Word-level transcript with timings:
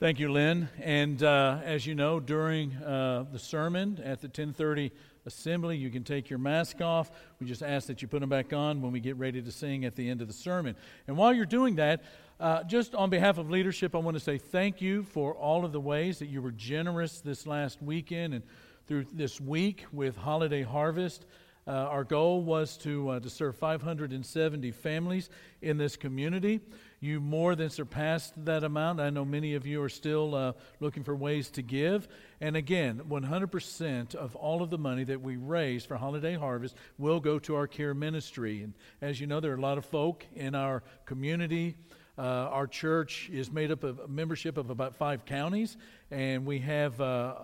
Thank 0.00 0.18
you, 0.18 0.32
Lynn. 0.32 0.68
And 0.82 1.22
uh, 1.22 1.60
as 1.62 1.86
you 1.86 1.94
know, 1.94 2.18
during 2.18 2.74
uh, 2.74 3.26
the 3.30 3.38
sermon 3.38 4.00
at 4.02 4.20
the 4.20 4.26
1030 4.26 4.90
assembly, 5.24 5.76
you 5.76 5.88
can 5.88 6.02
take 6.02 6.28
your 6.28 6.40
mask 6.40 6.80
off. 6.80 7.12
We 7.38 7.46
just 7.46 7.62
ask 7.62 7.86
that 7.86 8.02
you 8.02 8.08
put 8.08 8.18
them 8.18 8.28
back 8.28 8.52
on 8.52 8.82
when 8.82 8.90
we 8.90 8.98
get 8.98 9.14
ready 9.16 9.40
to 9.40 9.52
sing 9.52 9.84
at 9.84 9.94
the 9.94 10.10
end 10.10 10.20
of 10.20 10.26
the 10.26 10.34
sermon. 10.34 10.74
And 11.06 11.16
while 11.16 11.32
you're 11.32 11.46
doing 11.46 11.76
that, 11.76 12.02
uh, 12.40 12.64
just 12.64 12.96
on 12.96 13.08
behalf 13.08 13.38
of 13.38 13.50
leadership, 13.50 13.94
I 13.94 13.98
want 13.98 14.16
to 14.16 14.20
say 14.20 14.36
thank 14.36 14.82
you 14.82 15.04
for 15.04 15.32
all 15.32 15.64
of 15.64 15.70
the 15.70 15.80
ways 15.80 16.18
that 16.18 16.26
you 16.26 16.42
were 16.42 16.50
generous 16.50 17.20
this 17.20 17.46
last 17.46 17.80
weekend 17.80 18.34
and 18.34 18.42
through 18.88 19.06
this 19.12 19.40
week 19.40 19.84
with 19.92 20.16
Holiday 20.16 20.64
Harvest. 20.64 21.24
Uh, 21.66 21.70
our 21.70 22.04
goal 22.04 22.42
was 22.42 22.76
to, 22.76 23.08
uh, 23.08 23.20
to 23.20 23.30
serve 23.30 23.56
570 23.56 24.70
families 24.70 25.30
in 25.62 25.78
this 25.78 25.96
community. 25.96 26.60
You 27.00 27.20
more 27.20 27.54
than 27.54 27.70
surpassed 27.70 28.32
that 28.44 28.64
amount. 28.64 29.00
I 29.00 29.10
know 29.10 29.24
many 29.24 29.54
of 29.54 29.66
you 29.66 29.82
are 29.82 29.88
still 29.88 30.34
uh, 30.34 30.52
looking 30.80 31.04
for 31.04 31.16
ways 31.16 31.50
to 31.50 31.62
give. 31.62 32.06
And 32.40 32.56
again, 32.56 33.00
100% 33.08 34.14
of 34.14 34.36
all 34.36 34.62
of 34.62 34.70
the 34.70 34.78
money 34.78 35.04
that 35.04 35.20
we 35.20 35.36
raise 35.36 35.84
for 35.86 35.96
Holiday 35.96 36.34
Harvest 36.34 36.76
will 36.98 37.20
go 37.20 37.38
to 37.40 37.54
our 37.56 37.66
care 37.66 37.94
ministry. 37.94 38.62
And 38.62 38.74
as 39.00 39.20
you 39.20 39.26
know, 39.26 39.40
there 39.40 39.52
are 39.52 39.56
a 39.56 39.60
lot 39.60 39.78
of 39.78 39.86
folk 39.86 40.26
in 40.34 40.54
our 40.54 40.82
community. 41.06 41.76
Uh, 42.16 42.22
our 42.22 42.66
church 42.66 43.28
is 43.32 43.50
made 43.50 43.70
up 43.70 43.82
of 43.84 44.08
membership 44.08 44.56
of 44.56 44.70
about 44.70 44.94
five 44.94 45.24
counties, 45.24 45.76
and 46.10 46.46
we 46.46 46.60
have 46.60 47.00
uh, 47.00 47.34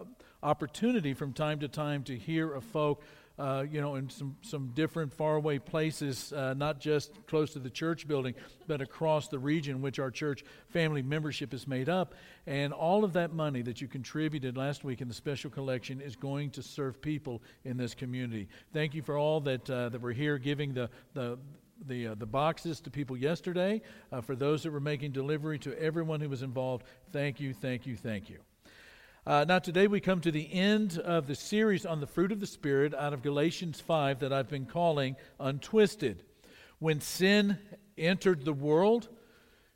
opportunity 0.43 1.13
from 1.13 1.33
time 1.33 1.59
to 1.59 1.69
time 1.69 2.05
to 2.05 2.17
hear 2.17 2.53
of 2.53 2.63
folk 2.65 3.03
uh, 3.41 3.63
you 3.63 3.81
know, 3.81 3.95
in 3.95 4.11
some, 4.11 4.37
some 4.43 4.69
different 4.75 5.13
faraway 5.13 5.59
places, 5.59 6.33
uh, 6.33 6.53
not 6.55 6.79
just 6.79 7.13
close 7.27 7.55
to 7.55 7.59
the 7.59 7.71
church 7.71 8.07
building, 8.07 8.35
but 8.67 8.83
across 8.83 9.29
the 9.29 9.39
region 9.39 9.81
which 9.81 9.99
our 9.99 10.11
church 10.11 10.45
family 10.69 11.03
membership 11.03 11.55
is 11.55 11.67
made 11.67 11.89
up. 11.89 12.15
And 12.47 12.73
all 12.73 13.03
of 13.03 13.15
that 13.15 13.33
money 13.33 13.63
that 13.63 13.81
you 13.81 13.89
contributed 13.89 14.59
last 14.59 14.85
week 14.85 15.01
in 15.01 15.09
the 15.09 15.15
special 15.15 15.51
collection 15.51 16.01
is 16.03 16.17
going 16.17 16.51
to 16.51 16.63
serve 16.63 17.01
people 17.01 17.43
in 17.65 17.79
this 17.79 17.95
community. 17.95 18.49
Thank 18.75 18.95
you 18.95 19.03
for 19.03 19.17
all 19.17 19.41
that, 19.41 19.69
uh, 19.71 19.89
that 19.89 20.01
were 20.01 20.13
here 20.13 20.37
giving 20.37 20.75
the, 20.75 20.91
the, 21.15 21.39
the, 21.87 22.09
uh, 22.09 22.15
the 22.17 22.27
boxes 22.27 22.81
to 22.83 22.91
people 22.91 23.17
yesterday. 23.17 23.81
Uh, 24.13 24.21
for 24.21 24.37
those 24.37 24.63
that 24.65 24.71
were 24.71 24.81
making 24.81 25.13
delivery 25.13 25.59
to 25.61 25.75
everyone 25.81 26.21
who 26.21 26.29
was 26.29 26.43
involved, 26.43 26.85
thank 27.11 27.41
you, 27.41 27.55
thank 27.55 27.87
you, 27.87 27.97
thank 27.97 28.29
you. 28.29 28.39
Uh, 29.27 29.45
now, 29.47 29.59
today 29.59 29.87
we 29.87 30.01
come 30.01 30.23
to 30.23 30.33
the 30.33 30.51
end 30.51 30.99
of 30.99 31.27
the 31.27 31.35
series 31.35 31.85
on 31.85 32.01
the 32.01 32.07
fruit 32.07 32.33
of 32.33 32.41
the 32.41 32.47
Spirit 32.47 32.95
out 32.95 33.13
of 33.13 33.23
Galatians 33.23 33.79
5 33.79 34.21
that 34.21 34.33
I've 34.33 34.49
been 34.49 34.65
calling 34.65 35.15
Untwisted. 35.39 36.23
When 36.79 37.03
sin 37.03 37.59
entered 37.99 38.47
the 38.47 38.55
world, 38.55 39.09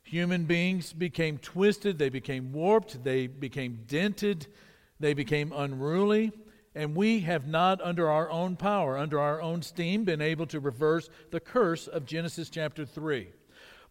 human 0.01 0.45
beings 0.45 0.93
became 0.93 1.37
twisted, 1.37 1.99
they 1.99 2.09
became 2.09 2.53
warped, 2.53 3.03
they 3.03 3.27
became 3.27 3.81
dented, 3.87 4.47
they 4.99 5.13
became 5.13 5.53
unruly, 5.55 6.31
and 6.73 6.95
we 6.95 7.19
have 7.19 7.45
not, 7.45 7.79
under 7.81 8.09
our 8.09 8.31
own 8.31 8.55
power, 8.55 8.97
under 8.97 9.19
our 9.19 9.39
own 9.43 9.61
steam, 9.61 10.05
been 10.05 10.21
able 10.21 10.47
to 10.47 10.59
reverse 10.59 11.07
the 11.29 11.39
curse 11.39 11.85
of 11.85 12.07
Genesis 12.07 12.49
chapter 12.49 12.83
3. 12.83 13.27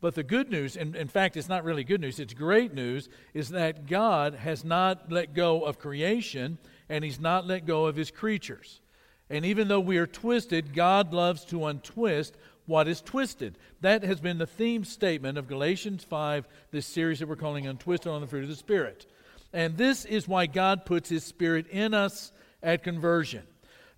But 0.05 0.17
the 0.17 0.23
good 0.23 0.51
news, 0.51 0.77
and 0.77 0.95
in 0.95 1.09
fact, 1.09 1.35
it's 1.35 1.49
not 1.49 1.65
really 1.65 1.83
good 1.83 2.03
news, 2.03 2.21
it's 2.21 2.35
great 2.35 2.75
news, 2.75 3.09
is 3.33 3.49
that 3.49 3.87
God 3.87 4.35
has 4.35 4.63
not 4.63 5.11
let 5.11 5.33
go 5.33 5.63
of 5.63 5.79
creation 5.79 6.59
and 6.91 7.03
He's 7.03 7.19
not 7.19 7.47
let 7.47 7.65
go 7.65 7.87
of 7.87 7.97
His 7.97 8.11
creatures. 8.11 8.83
And 9.31 9.47
even 9.47 9.67
though 9.67 9.81
we 9.81 9.97
are 9.97 10.07
twisted, 10.07 10.75
God 10.75 11.15
loves 11.15 11.47
to 11.47 11.65
untwist 11.65 12.37
what 12.67 12.87
is 12.87 13.01
twisted. 13.01 13.57
That 13.81 14.03
has 14.03 14.21
been 14.21 14.37
the 14.37 14.47
theme 14.47 14.85
statement 14.85 15.39
of 15.39 15.49
Galatians 15.49 16.05
5, 16.05 16.47
this 16.71 16.85
series 16.85 17.21
that 17.21 17.29
we're 17.31 17.37
calling 17.37 17.67
Untwisted 17.67 18.13
on 18.13 18.21
the 18.21 18.27
Fruit 18.27 18.43
of 18.43 18.51
the 18.51 18.57
Spirit. 18.57 19.07
And 19.55 19.79
this 19.79 20.05
is 20.05 20.29
why 20.29 20.45
God 20.45 20.85
puts 20.85 21.09
His 21.09 21.25
Spirit 21.25 21.67
in 21.69 21.95
us 21.95 22.31
at 22.63 22.83
conversion. 22.83 23.45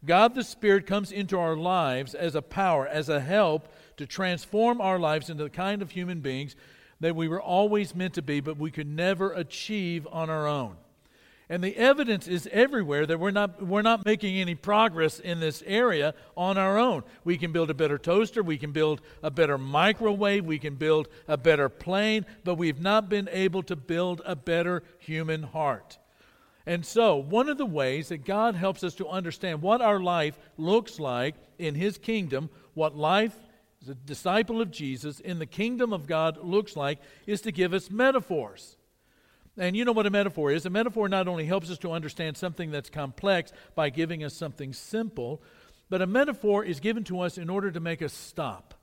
God 0.04 0.36
the 0.36 0.44
Spirit 0.44 0.86
comes 0.86 1.10
into 1.10 1.36
our 1.36 1.56
lives 1.56 2.14
as 2.14 2.36
a 2.36 2.42
power, 2.42 2.86
as 2.86 3.08
a 3.08 3.18
help 3.18 3.66
to 3.96 4.06
transform 4.06 4.80
our 4.80 4.98
lives 4.98 5.30
into 5.30 5.44
the 5.44 5.50
kind 5.50 5.82
of 5.82 5.90
human 5.90 6.20
beings 6.20 6.56
that 7.00 7.16
we 7.16 7.28
were 7.28 7.40
always 7.40 7.94
meant 7.94 8.14
to 8.14 8.22
be, 8.22 8.40
but 8.40 8.56
we 8.56 8.70
could 8.70 8.86
never 8.86 9.32
achieve 9.32 10.06
on 10.10 10.30
our 10.30 10.46
own. 10.46 10.76
And 11.48 11.62
the 11.62 11.76
evidence 11.76 12.26
is 12.26 12.48
everywhere 12.50 13.06
that 13.06 13.20
we're 13.20 13.30
not, 13.30 13.64
we're 13.64 13.82
not 13.82 14.04
making 14.04 14.36
any 14.36 14.56
progress 14.56 15.20
in 15.20 15.38
this 15.38 15.62
area 15.64 16.12
on 16.36 16.58
our 16.58 16.76
own. 16.76 17.04
We 17.22 17.38
can 17.38 17.52
build 17.52 17.70
a 17.70 17.74
better 17.74 17.98
toaster, 17.98 18.42
we 18.42 18.58
can 18.58 18.72
build 18.72 19.00
a 19.22 19.30
better 19.30 19.56
microwave, 19.56 20.44
we 20.44 20.58
can 20.58 20.74
build 20.74 21.08
a 21.28 21.36
better 21.36 21.68
plane, 21.68 22.26
but 22.42 22.56
we've 22.56 22.80
not 22.80 23.08
been 23.08 23.28
able 23.30 23.62
to 23.64 23.76
build 23.76 24.22
a 24.24 24.34
better 24.34 24.82
human 24.98 25.44
heart. 25.44 25.98
And 26.68 26.84
so, 26.84 27.14
one 27.14 27.48
of 27.48 27.58
the 27.58 27.66
ways 27.66 28.08
that 28.08 28.24
God 28.24 28.56
helps 28.56 28.82
us 28.82 28.96
to 28.96 29.06
understand 29.06 29.62
what 29.62 29.80
our 29.80 30.00
life 30.00 30.36
looks 30.56 30.98
like 30.98 31.36
in 31.58 31.76
His 31.76 31.96
kingdom, 31.96 32.50
what 32.74 32.96
life 32.96 33.36
a 33.88 33.94
disciple 33.94 34.60
of 34.60 34.70
Jesus 34.70 35.20
in 35.20 35.38
the 35.38 35.46
kingdom 35.46 35.92
of 35.92 36.06
God 36.06 36.38
looks 36.42 36.76
like 36.76 36.98
is 37.26 37.40
to 37.42 37.52
give 37.52 37.72
us 37.72 37.90
metaphors. 37.90 38.76
And 39.58 39.74
you 39.76 39.84
know 39.84 39.92
what 39.92 40.06
a 40.06 40.10
metaphor 40.10 40.52
is? 40.52 40.66
A 40.66 40.70
metaphor 40.70 41.08
not 41.08 41.28
only 41.28 41.46
helps 41.46 41.70
us 41.70 41.78
to 41.78 41.92
understand 41.92 42.36
something 42.36 42.70
that's 42.70 42.90
complex 42.90 43.52
by 43.74 43.88
giving 43.88 44.22
us 44.22 44.34
something 44.34 44.72
simple, 44.72 45.42
but 45.88 46.02
a 46.02 46.06
metaphor 46.06 46.64
is 46.64 46.80
given 46.80 47.04
to 47.04 47.20
us 47.20 47.38
in 47.38 47.48
order 47.48 47.70
to 47.70 47.80
make 47.80 48.02
us 48.02 48.12
stop, 48.12 48.74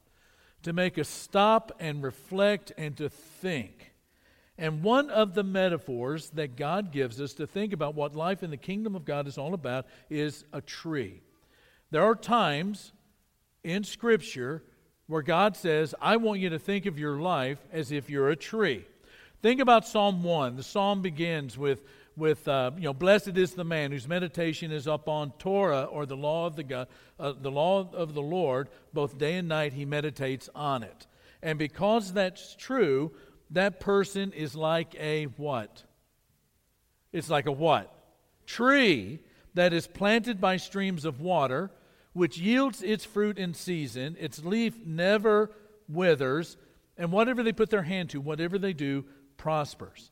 to 0.64 0.74
make 0.74 0.98
us 0.98 1.10
stop 1.10 1.72
and 1.80 2.02
reflect 2.02 2.72
and 2.78 2.98
to 2.98 3.10
think. 3.10 3.94
And 4.58 4.84
one 4.84 5.10
of 5.10 5.34
the 5.34 5.44
metaphors 5.44 6.30
that 6.32 6.56
God 6.56 6.92
gives 6.92 7.20
us 7.20 7.34
to 7.34 7.48
think 7.48 7.74
about 7.74 7.96
what 7.96 8.16
life 8.16 8.44
in 8.44 8.52
the 8.52 8.58
kingdom 8.58 8.96
of 8.96 9.06
God 9.06 9.28
is 9.28 9.38
all 9.38 9.54
about 9.54 9.86
is 10.10 10.46
a 10.54 10.62
tree. 10.62 11.22
There 11.92 12.04
are 12.04 12.16
times 12.16 12.94
in 13.64 13.84
Scripture 13.84 14.64
where 15.08 15.22
God 15.22 15.56
says, 15.56 15.94
I 16.02 16.18
want 16.18 16.40
you 16.40 16.50
to 16.50 16.60
think 16.60 16.86
of 16.86 16.98
your 16.98 17.18
life 17.18 17.60
as 17.72 17.92
if 17.92 18.10
you're 18.10 18.30
a 18.30 18.36
tree. 18.36 18.86
Think 19.42 19.60
about 19.60 19.86
Psalm 19.86 20.24
1. 20.24 20.56
The 20.56 20.64
psalm 20.64 21.02
begins 21.02 21.58
with, 21.58 21.84
with 22.16 22.48
uh, 22.48 22.72
you 22.78 22.84
know, 22.84 22.94
blessed 22.94 23.38
is 23.38 23.54
the 23.54 23.66
man 23.66 23.92
whose 23.92 24.08
meditation 24.08 24.72
is 24.72 24.88
upon 24.88 25.32
Torah 25.38 25.84
or 25.84 26.06
the 26.06 26.16
law 26.16 26.48
of 26.48 26.56
the 26.56 26.64
God, 26.64 26.88
uh, 27.20 27.34
the 27.34 27.52
law 27.52 27.90
of 27.92 28.14
the 28.14 28.22
Lord, 28.22 28.70
both 28.94 29.18
day 29.18 29.36
and 29.36 29.50
night 29.50 29.74
he 29.74 29.84
meditates 29.84 30.50
on 30.56 30.84
it. 30.84 31.08
And 31.42 31.60
because 31.60 32.14
that's 32.14 32.56
true, 32.56 33.12
that 33.52 33.82
person 33.82 34.32
is 34.32 34.56
like 34.56 34.96
a 34.98 35.26
what? 35.26 35.84
It's 37.12 37.30
like 37.30 37.46
a 37.46 37.52
what? 37.52 37.94
Tree 38.48 39.20
that 39.54 39.74
is 39.74 39.88
planted 39.88 40.40
by 40.40 40.58
streams 40.58 41.06
of 41.06 41.20
water 41.20 41.70
which 42.14 42.38
yields 42.38 42.82
its 42.82 43.04
fruit 43.04 43.38
in 43.38 43.54
season, 43.54 44.16
its 44.20 44.44
leaf 44.44 44.76
never 44.86 45.52
withers, 45.90 46.58
and 46.98 47.12
whatever 47.12 47.44
they 47.44 47.54
put 47.54 47.70
their 47.70 47.84
hand 47.84 48.10
to, 48.12 48.22
whatever 48.22 48.58
they 48.58 48.74
do, 48.74 49.04
prospers. 49.38 50.12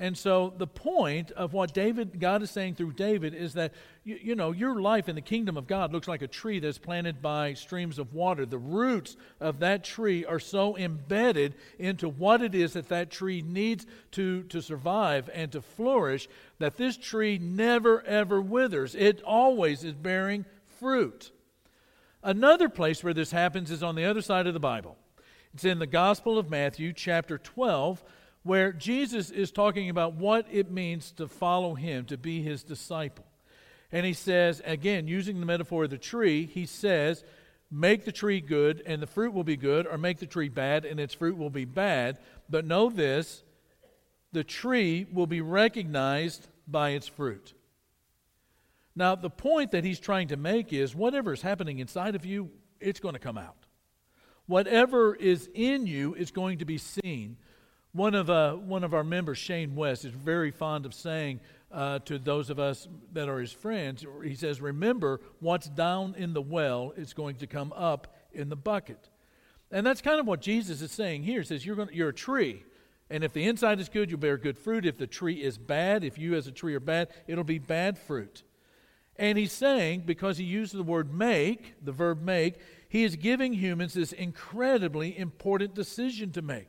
And 0.00 0.16
so 0.16 0.54
the 0.56 0.66
point 0.66 1.30
of 1.32 1.52
what 1.52 1.74
David, 1.74 2.18
God 2.20 2.42
is 2.42 2.50
saying 2.50 2.76
through 2.76 2.94
David 2.94 3.34
is 3.34 3.52
that, 3.52 3.74
you, 4.02 4.18
you, 4.22 4.34
know, 4.34 4.50
your 4.50 4.80
life 4.80 5.10
in 5.10 5.14
the 5.14 5.20
kingdom 5.20 5.58
of 5.58 5.66
God 5.66 5.92
looks 5.92 6.08
like 6.08 6.22
a 6.22 6.26
tree 6.26 6.58
that's 6.58 6.78
planted 6.78 7.20
by 7.20 7.52
streams 7.52 7.98
of 7.98 8.14
water. 8.14 8.46
The 8.46 8.56
roots 8.56 9.18
of 9.40 9.58
that 9.58 9.84
tree 9.84 10.24
are 10.24 10.40
so 10.40 10.74
embedded 10.78 11.54
into 11.78 12.08
what 12.08 12.40
it 12.40 12.54
is 12.54 12.72
that 12.72 12.88
that 12.88 13.10
tree 13.10 13.42
needs 13.42 13.84
to, 14.12 14.44
to 14.44 14.62
survive 14.62 15.28
and 15.34 15.52
to 15.52 15.60
flourish 15.60 16.30
that 16.60 16.78
this 16.78 16.96
tree 16.96 17.36
never, 17.38 18.02
ever 18.04 18.40
withers. 18.40 18.94
It 18.94 19.20
always 19.20 19.84
is 19.84 19.94
bearing 19.94 20.46
fruit. 20.80 21.30
Another 22.22 22.68
place 22.68 23.04
where 23.04 23.14
this 23.14 23.30
happens 23.30 23.70
is 23.70 23.82
on 23.82 23.94
the 23.94 24.04
other 24.04 24.22
side 24.22 24.46
of 24.46 24.54
the 24.54 24.60
Bible. 24.60 24.96
It's 25.52 25.64
in 25.64 25.78
the 25.78 25.86
Gospel 25.86 26.38
of 26.38 26.50
Matthew, 26.50 26.92
chapter 26.92 27.38
12, 27.38 28.02
where 28.42 28.72
Jesus 28.72 29.30
is 29.30 29.52
talking 29.52 29.90
about 29.90 30.14
what 30.14 30.46
it 30.50 30.70
means 30.70 31.12
to 31.12 31.28
follow 31.28 31.74
him, 31.74 32.06
to 32.06 32.16
be 32.16 32.42
his 32.42 32.62
disciple. 32.62 33.26
And 33.92 34.06
he 34.06 34.14
says, 34.14 34.62
again, 34.64 35.06
using 35.06 35.40
the 35.40 35.46
metaphor 35.46 35.84
of 35.84 35.90
the 35.90 35.98
tree, 35.98 36.46
he 36.46 36.66
says, 36.66 37.24
Make 37.70 38.04
the 38.04 38.12
tree 38.12 38.40
good, 38.40 38.82
and 38.84 39.00
the 39.00 39.06
fruit 39.06 39.32
will 39.32 39.44
be 39.44 39.56
good, 39.56 39.86
or 39.86 39.96
make 39.96 40.18
the 40.18 40.26
tree 40.26 40.48
bad, 40.48 40.84
and 40.84 40.98
its 40.98 41.14
fruit 41.14 41.36
will 41.36 41.50
be 41.50 41.64
bad. 41.64 42.18
But 42.48 42.64
know 42.64 42.88
this 42.90 43.44
the 44.32 44.44
tree 44.44 45.06
will 45.12 45.26
be 45.26 45.40
recognized 45.40 46.48
by 46.66 46.90
its 46.90 47.06
fruit. 47.06 47.54
Now, 48.96 49.14
the 49.14 49.30
point 49.30 49.70
that 49.70 49.84
he's 49.84 50.00
trying 50.00 50.28
to 50.28 50.36
make 50.36 50.72
is 50.72 50.94
whatever 50.94 51.32
is 51.32 51.42
happening 51.42 51.78
inside 51.78 52.14
of 52.14 52.26
you, 52.26 52.50
it's 52.80 53.00
going 53.00 53.14
to 53.14 53.20
come 53.20 53.38
out. 53.38 53.66
Whatever 54.46 55.14
is 55.14 55.48
in 55.54 55.86
you 55.86 56.14
is 56.14 56.30
going 56.30 56.58
to 56.58 56.64
be 56.64 56.78
seen. 56.78 57.36
One 57.92 58.14
of, 58.14 58.30
uh, 58.30 58.54
one 58.54 58.84
of 58.84 58.94
our 58.94 59.04
members, 59.04 59.38
Shane 59.38 59.74
West, 59.74 60.04
is 60.04 60.12
very 60.12 60.50
fond 60.50 60.86
of 60.86 60.94
saying 60.94 61.40
uh, 61.72 62.00
to 62.00 62.18
those 62.18 62.50
of 62.50 62.58
us 62.58 62.88
that 63.12 63.28
are 63.28 63.38
his 63.38 63.52
friends, 63.52 64.04
he 64.24 64.34
says, 64.34 64.60
Remember, 64.60 65.20
what's 65.38 65.68
down 65.68 66.14
in 66.16 66.34
the 66.34 66.42
well 66.42 66.92
is 66.96 67.12
going 67.12 67.36
to 67.36 67.46
come 67.46 67.72
up 67.76 68.14
in 68.32 68.48
the 68.48 68.56
bucket. 68.56 69.08
And 69.70 69.86
that's 69.86 70.00
kind 70.00 70.18
of 70.18 70.26
what 70.26 70.40
Jesus 70.40 70.82
is 70.82 70.90
saying 70.90 71.22
here. 71.22 71.40
He 71.40 71.46
says, 71.46 71.64
You're, 71.64 71.76
going 71.76 71.90
you're 71.92 72.08
a 72.08 72.14
tree. 72.14 72.64
And 73.08 73.24
if 73.24 73.32
the 73.32 73.44
inside 73.44 73.80
is 73.80 73.88
good, 73.88 74.10
you'll 74.10 74.20
bear 74.20 74.36
good 74.36 74.58
fruit. 74.58 74.86
If 74.86 74.98
the 74.98 75.06
tree 75.06 75.42
is 75.42 75.58
bad, 75.58 76.04
if 76.04 76.18
you 76.18 76.34
as 76.34 76.46
a 76.46 76.52
tree 76.52 76.74
are 76.74 76.80
bad, 76.80 77.08
it'll 77.26 77.44
be 77.44 77.58
bad 77.58 77.98
fruit. 77.98 78.42
And 79.20 79.36
he's 79.36 79.52
saying, 79.52 80.04
because 80.06 80.38
he 80.38 80.44
uses 80.44 80.72
the 80.72 80.82
word 80.82 81.12
make, 81.12 81.74
the 81.84 81.92
verb 81.92 82.22
make, 82.22 82.54
he 82.88 83.04
is 83.04 83.16
giving 83.16 83.52
humans 83.52 83.92
this 83.92 84.12
incredibly 84.12 85.16
important 85.16 85.74
decision 85.74 86.32
to 86.32 86.40
make. 86.40 86.68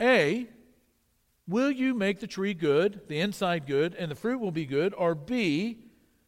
A, 0.00 0.46
will 1.48 1.72
you 1.72 1.92
make 1.92 2.20
the 2.20 2.28
tree 2.28 2.54
good, 2.54 3.00
the 3.08 3.18
inside 3.18 3.66
good, 3.66 3.96
and 3.96 4.12
the 4.12 4.14
fruit 4.14 4.38
will 4.38 4.52
be 4.52 4.64
good? 4.64 4.94
Or 4.96 5.16
B, 5.16 5.78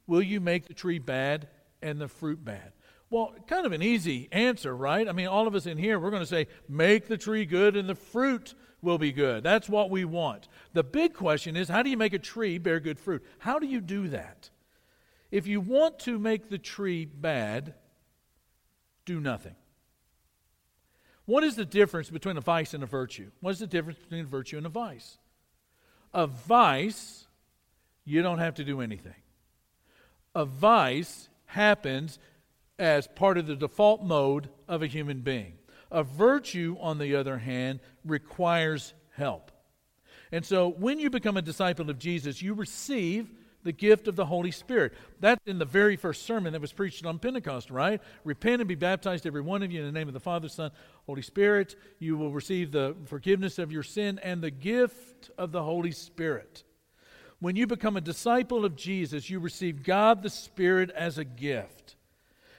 will 0.08 0.20
you 0.20 0.40
make 0.40 0.66
the 0.66 0.74
tree 0.74 0.98
bad 0.98 1.46
and 1.80 2.00
the 2.00 2.08
fruit 2.08 2.44
bad? 2.44 2.72
Well, 3.10 3.32
kind 3.46 3.66
of 3.66 3.70
an 3.70 3.82
easy 3.82 4.28
answer, 4.32 4.76
right? 4.76 5.08
I 5.08 5.12
mean, 5.12 5.28
all 5.28 5.46
of 5.46 5.54
us 5.54 5.66
in 5.66 5.78
here, 5.78 6.00
we're 6.00 6.10
going 6.10 6.20
to 6.20 6.26
say, 6.26 6.48
make 6.68 7.06
the 7.06 7.16
tree 7.16 7.44
good 7.44 7.76
and 7.76 7.88
the 7.88 7.94
fruit 7.94 8.54
will 8.82 8.98
be 8.98 9.12
good. 9.12 9.44
That's 9.44 9.68
what 9.68 9.88
we 9.88 10.04
want. 10.04 10.48
The 10.72 10.82
big 10.82 11.14
question 11.14 11.54
is, 11.54 11.68
how 11.68 11.84
do 11.84 11.90
you 11.90 11.96
make 11.96 12.12
a 12.12 12.18
tree 12.18 12.58
bear 12.58 12.80
good 12.80 12.98
fruit? 12.98 13.24
How 13.38 13.60
do 13.60 13.68
you 13.68 13.80
do 13.80 14.08
that? 14.08 14.50
If 15.34 15.48
you 15.48 15.60
want 15.60 15.98
to 16.00 16.16
make 16.16 16.48
the 16.48 16.58
tree 16.58 17.06
bad, 17.06 17.74
do 19.04 19.18
nothing. 19.18 19.56
What 21.24 21.42
is 21.42 21.56
the 21.56 21.64
difference 21.64 22.08
between 22.08 22.36
a 22.36 22.40
vice 22.40 22.72
and 22.72 22.84
a 22.84 22.86
virtue? 22.86 23.32
What 23.40 23.50
is 23.50 23.58
the 23.58 23.66
difference 23.66 23.98
between 23.98 24.20
a 24.20 24.28
virtue 24.28 24.58
and 24.58 24.64
a 24.64 24.68
vice? 24.68 25.18
A 26.12 26.28
vice, 26.28 27.26
you 28.04 28.22
don't 28.22 28.38
have 28.38 28.54
to 28.54 28.64
do 28.64 28.80
anything. 28.80 29.16
A 30.36 30.44
vice 30.44 31.28
happens 31.46 32.20
as 32.78 33.08
part 33.08 33.36
of 33.36 33.48
the 33.48 33.56
default 33.56 34.04
mode 34.04 34.50
of 34.68 34.84
a 34.84 34.86
human 34.86 35.22
being. 35.22 35.54
A 35.90 36.04
virtue, 36.04 36.76
on 36.80 36.98
the 36.98 37.16
other 37.16 37.38
hand, 37.38 37.80
requires 38.04 38.94
help. 39.16 39.50
And 40.30 40.46
so 40.46 40.68
when 40.68 41.00
you 41.00 41.10
become 41.10 41.36
a 41.36 41.42
disciple 41.42 41.90
of 41.90 41.98
Jesus, 41.98 42.40
you 42.40 42.54
receive 42.54 43.32
the 43.64 43.72
gift 43.72 44.06
of 44.06 44.14
the 44.14 44.26
Holy 44.26 44.50
Spirit. 44.50 44.92
That's 45.20 45.44
in 45.46 45.58
the 45.58 45.64
very 45.64 45.96
first 45.96 46.24
sermon 46.26 46.52
that 46.52 46.60
was 46.60 46.72
preached 46.72 47.04
on 47.04 47.18
Pentecost, 47.18 47.70
right? 47.70 48.00
Repent 48.22 48.60
and 48.60 48.68
be 48.68 48.74
baptized, 48.74 49.26
every 49.26 49.40
one 49.40 49.62
of 49.62 49.72
you, 49.72 49.80
in 49.80 49.86
the 49.86 49.92
name 49.92 50.08
of 50.08 50.14
the 50.14 50.20
Father, 50.20 50.48
Son, 50.48 50.70
Holy 51.06 51.22
Spirit. 51.22 51.74
You 51.98 52.16
will 52.16 52.30
receive 52.30 52.70
the 52.70 52.94
forgiveness 53.06 53.58
of 53.58 53.72
your 53.72 53.82
sin 53.82 54.20
and 54.22 54.42
the 54.42 54.50
gift 54.50 55.30
of 55.36 55.50
the 55.50 55.62
Holy 55.62 55.92
Spirit. 55.92 56.62
When 57.40 57.56
you 57.56 57.66
become 57.66 57.96
a 57.96 58.00
disciple 58.00 58.64
of 58.64 58.76
Jesus, 58.76 59.28
you 59.28 59.40
receive 59.40 59.82
God 59.82 60.22
the 60.22 60.30
Spirit 60.30 60.90
as 60.90 61.18
a 61.18 61.24
gift. 61.24 61.96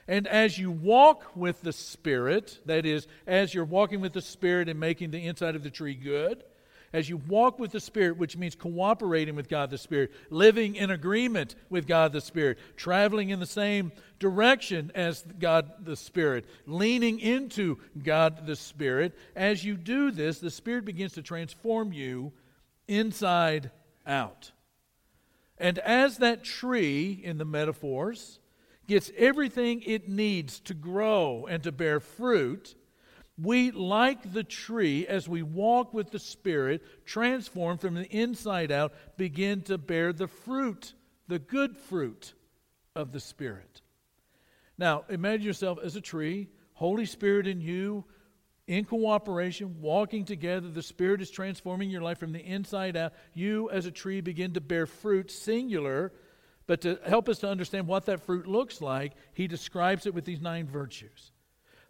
And 0.08 0.28
as 0.28 0.58
you 0.58 0.70
walk 0.70 1.34
with 1.34 1.62
the 1.62 1.72
Spirit, 1.72 2.60
that 2.66 2.86
is, 2.86 3.08
as 3.26 3.52
you're 3.52 3.64
walking 3.64 4.00
with 4.00 4.12
the 4.12 4.20
Spirit 4.20 4.68
and 4.68 4.78
making 4.78 5.10
the 5.10 5.26
inside 5.26 5.56
of 5.56 5.64
the 5.64 5.70
tree 5.70 5.94
good, 5.94 6.44
as 6.92 7.08
you 7.08 7.16
walk 7.16 7.58
with 7.58 7.72
the 7.72 7.80
Spirit, 7.80 8.16
which 8.16 8.36
means 8.36 8.54
cooperating 8.54 9.34
with 9.34 9.48
God 9.48 9.70
the 9.70 9.78
Spirit, 9.78 10.12
living 10.30 10.76
in 10.76 10.90
agreement 10.90 11.54
with 11.68 11.86
God 11.86 12.12
the 12.12 12.20
Spirit, 12.20 12.58
traveling 12.76 13.30
in 13.30 13.40
the 13.40 13.46
same 13.46 13.92
direction 14.18 14.90
as 14.94 15.24
God 15.38 15.70
the 15.84 15.96
Spirit, 15.96 16.46
leaning 16.66 17.20
into 17.20 17.78
God 18.02 18.46
the 18.46 18.56
Spirit, 18.56 19.16
as 19.34 19.64
you 19.64 19.76
do 19.76 20.10
this, 20.10 20.38
the 20.38 20.50
Spirit 20.50 20.84
begins 20.84 21.12
to 21.14 21.22
transform 21.22 21.92
you 21.92 22.32
inside 22.88 23.70
out. 24.06 24.52
And 25.58 25.78
as 25.78 26.18
that 26.18 26.44
tree 26.44 27.20
in 27.22 27.38
the 27.38 27.44
metaphors 27.44 28.38
gets 28.86 29.10
everything 29.16 29.82
it 29.82 30.08
needs 30.08 30.60
to 30.60 30.74
grow 30.74 31.46
and 31.48 31.62
to 31.62 31.72
bear 31.72 31.98
fruit, 31.98 32.74
we, 33.40 33.70
like 33.70 34.32
the 34.32 34.44
tree, 34.44 35.06
as 35.06 35.28
we 35.28 35.42
walk 35.42 35.92
with 35.92 36.10
the 36.10 36.18
Spirit, 36.18 36.82
transformed 37.04 37.80
from 37.80 37.94
the 37.94 38.08
inside 38.10 38.72
out, 38.72 38.94
begin 39.18 39.60
to 39.62 39.76
bear 39.76 40.12
the 40.12 40.26
fruit, 40.26 40.94
the 41.28 41.38
good 41.38 41.76
fruit 41.76 42.32
of 42.94 43.12
the 43.12 43.20
Spirit. 43.20 43.82
Now, 44.78 45.04
imagine 45.10 45.46
yourself 45.46 45.78
as 45.82 45.96
a 45.96 46.00
tree, 46.00 46.48
Holy 46.74 47.04
Spirit 47.04 47.46
in 47.46 47.60
you, 47.60 48.04
in 48.66 48.84
cooperation, 48.86 49.80
walking 49.80 50.24
together. 50.24 50.68
The 50.68 50.82
Spirit 50.82 51.20
is 51.20 51.30
transforming 51.30 51.90
your 51.90 52.02
life 52.02 52.18
from 52.18 52.32
the 52.32 52.44
inside 52.44 52.96
out. 52.96 53.12
You, 53.34 53.68
as 53.70 53.84
a 53.84 53.90
tree, 53.90 54.22
begin 54.22 54.54
to 54.54 54.60
bear 54.62 54.86
fruit, 54.86 55.30
singular. 55.30 56.12
But 56.66 56.80
to 56.80 56.98
help 57.06 57.28
us 57.28 57.38
to 57.40 57.48
understand 57.48 57.86
what 57.86 58.06
that 58.06 58.24
fruit 58.24 58.46
looks 58.46 58.80
like, 58.80 59.12
he 59.34 59.46
describes 59.46 60.06
it 60.06 60.14
with 60.14 60.24
these 60.24 60.40
nine 60.40 60.66
virtues. 60.66 61.32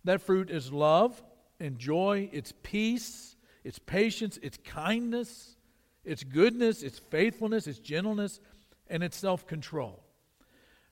That 0.04 0.20
fruit 0.20 0.50
is 0.50 0.72
love 0.72 1.22
and 1.60 1.78
joy, 1.78 2.28
it's 2.32 2.52
peace, 2.62 3.36
it's 3.64 3.78
patience, 3.78 4.38
it's 4.42 4.58
kindness, 4.64 5.56
it's 6.04 6.22
goodness, 6.22 6.82
it's 6.82 6.98
faithfulness, 6.98 7.66
it's 7.66 7.78
gentleness, 7.78 8.40
and 8.88 9.02
it's 9.02 9.16
self 9.16 9.46
control. 9.46 10.02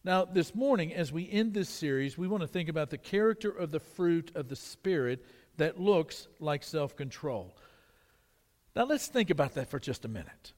Now, 0.02 0.26
this 0.26 0.54
morning, 0.54 0.92
as 0.92 1.12
we 1.12 1.30
end 1.30 1.54
this 1.54 1.68
series, 1.70 2.18
we 2.18 2.28
want 2.28 2.42
to 2.42 2.46
think 2.46 2.68
about 2.68 2.90
the 2.90 2.98
character 2.98 3.48
of 3.48 3.70
the 3.70 3.80
fruit 3.80 4.32
of 4.34 4.48
the 4.48 4.56
Spirit 4.56 5.24
that 5.56 5.80
looks 5.80 6.28
like 6.40 6.62
self 6.62 6.96
control. 6.96 7.56
Now, 8.76 8.84
let's 8.84 9.06
think 9.06 9.30
about 9.30 9.54
that 9.54 9.70
for 9.70 9.78
just 9.78 10.04
a 10.04 10.08
minute. 10.08 10.52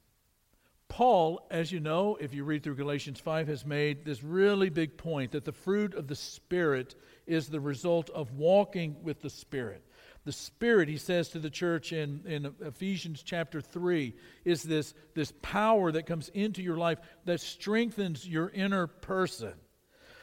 Paul, 0.88 1.46
as 1.50 1.70
you 1.70 1.80
know, 1.80 2.16
if 2.20 2.32
you 2.32 2.44
read 2.44 2.62
through 2.62 2.76
Galatians 2.76 3.20
5, 3.20 3.48
has 3.48 3.66
made 3.66 4.04
this 4.04 4.22
really 4.22 4.70
big 4.70 4.96
point 4.96 5.32
that 5.32 5.44
the 5.44 5.52
fruit 5.52 5.94
of 5.94 6.06
the 6.06 6.14
Spirit 6.14 6.94
is 7.26 7.48
the 7.48 7.60
result 7.60 8.08
of 8.10 8.32
walking 8.32 8.96
with 9.02 9.20
the 9.20 9.30
Spirit. 9.30 9.82
The 10.26 10.32
Spirit, 10.32 10.88
he 10.88 10.96
says 10.96 11.28
to 11.28 11.38
the 11.38 11.48
church 11.48 11.92
in, 11.92 12.20
in 12.26 12.52
Ephesians 12.60 13.22
chapter 13.22 13.60
3, 13.60 14.12
is 14.44 14.64
this, 14.64 14.92
this 15.14 15.32
power 15.40 15.92
that 15.92 16.04
comes 16.04 16.30
into 16.30 16.64
your 16.64 16.76
life 16.76 16.98
that 17.26 17.40
strengthens 17.40 18.26
your 18.26 18.50
inner 18.50 18.88
person. 18.88 19.52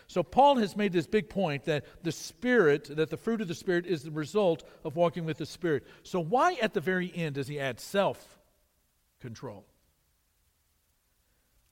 So 0.07 0.21
Paul 0.21 0.57
has 0.57 0.75
made 0.75 0.91
this 0.91 1.07
big 1.07 1.29
point 1.29 1.63
that 1.63 1.85
the 2.03 2.11
Spirit, 2.11 2.93
that 2.97 3.11
the 3.11 3.15
fruit 3.15 3.39
of 3.39 3.47
the 3.47 3.55
Spirit 3.55 3.85
is 3.85 4.03
the 4.03 4.11
result 4.11 4.67
of 4.83 4.97
walking 4.97 5.23
with 5.23 5.37
the 5.37 5.45
Spirit. 5.45 5.87
So 6.03 6.19
why 6.19 6.57
at 6.61 6.73
the 6.73 6.81
very 6.81 7.09
end 7.15 7.35
does 7.35 7.47
he 7.47 7.57
add 7.57 7.79
self 7.79 8.37
control? 9.21 9.65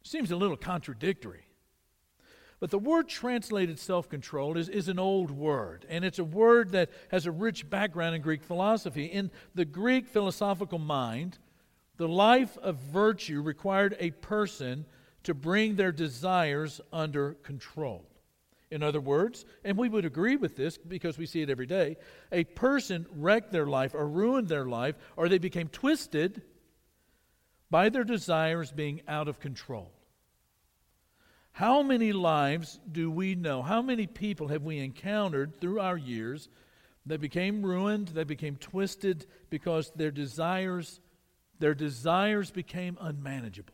Seems 0.03 0.31
a 0.31 0.37
little 0.37 0.55
contradictory. 0.55 1.43
But 2.61 2.69
the 2.69 2.77
word 2.77 3.09
translated 3.09 3.79
self 3.79 4.07
control 4.07 4.55
is, 4.55 4.69
is 4.69 4.87
an 4.87 4.99
old 4.99 5.31
word, 5.31 5.83
and 5.89 6.05
it's 6.05 6.19
a 6.19 6.23
word 6.23 6.73
that 6.73 6.91
has 7.09 7.25
a 7.25 7.31
rich 7.31 7.67
background 7.67 8.15
in 8.15 8.21
Greek 8.21 8.43
philosophy. 8.43 9.05
In 9.05 9.31
the 9.55 9.65
Greek 9.65 10.07
philosophical 10.07 10.77
mind, 10.77 11.39
the 11.97 12.07
life 12.07 12.59
of 12.59 12.77
virtue 12.77 13.41
required 13.41 13.97
a 13.99 14.11
person 14.11 14.85
to 15.23 15.33
bring 15.33 15.75
their 15.75 15.91
desires 15.91 16.79
under 16.93 17.33
control. 17.33 18.05
In 18.69 18.83
other 18.83 19.01
words, 19.01 19.43
and 19.65 19.75
we 19.75 19.89
would 19.89 20.05
agree 20.05 20.35
with 20.35 20.55
this 20.55 20.77
because 20.77 21.17
we 21.17 21.25
see 21.25 21.41
it 21.41 21.49
every 21.49 21.65
day, 21.65 21.97
a 22.31 22.43
person 22.43 23.07
wrecked 23.11 23.51
their 23.51 23.65
life 23.65 23.95
or 23.95 24.07
ruined 24.07 24.47
their 24.47 24.65
life 24.65 24.95
or 25.17 25.27
they 25.27 25.39
became 25.39 25.67
twisted 25.67 26.43
by 27.71 27.89
their 27.89 28.03
desires 28.03 28.71
being 28.71 29.01
out 29.07 29.27
of 29.27 29.39
control. 29.39 29.91
How 31.51 31.83
many 31.83 32.13
lives 32.13 32.79
do 32.91 33.11
we 33.11 33.35
know? 33.35 33.61
How 33.61 33.81
many 33.81 34.07
people 34.07 34.47
have 34.47 34.63
we 34.63 34.79
encountered 34.79 35.59
through 35.59 35.79
our 35.79 35.97
years 35.97 36.49
that 37.05 37.19
became 37.19 37.65
ruined, 37.65 38.09
that 38.09 38.27
became 38.27 38.55
twisted 38.55 39.25
because 39.49 39.91
their 39.95 40.11
desires 40.11 40.99
their 41.59 41.75
desires 41.75 42.49
became 42.49 42.97
unmanageable? 42.99 43.73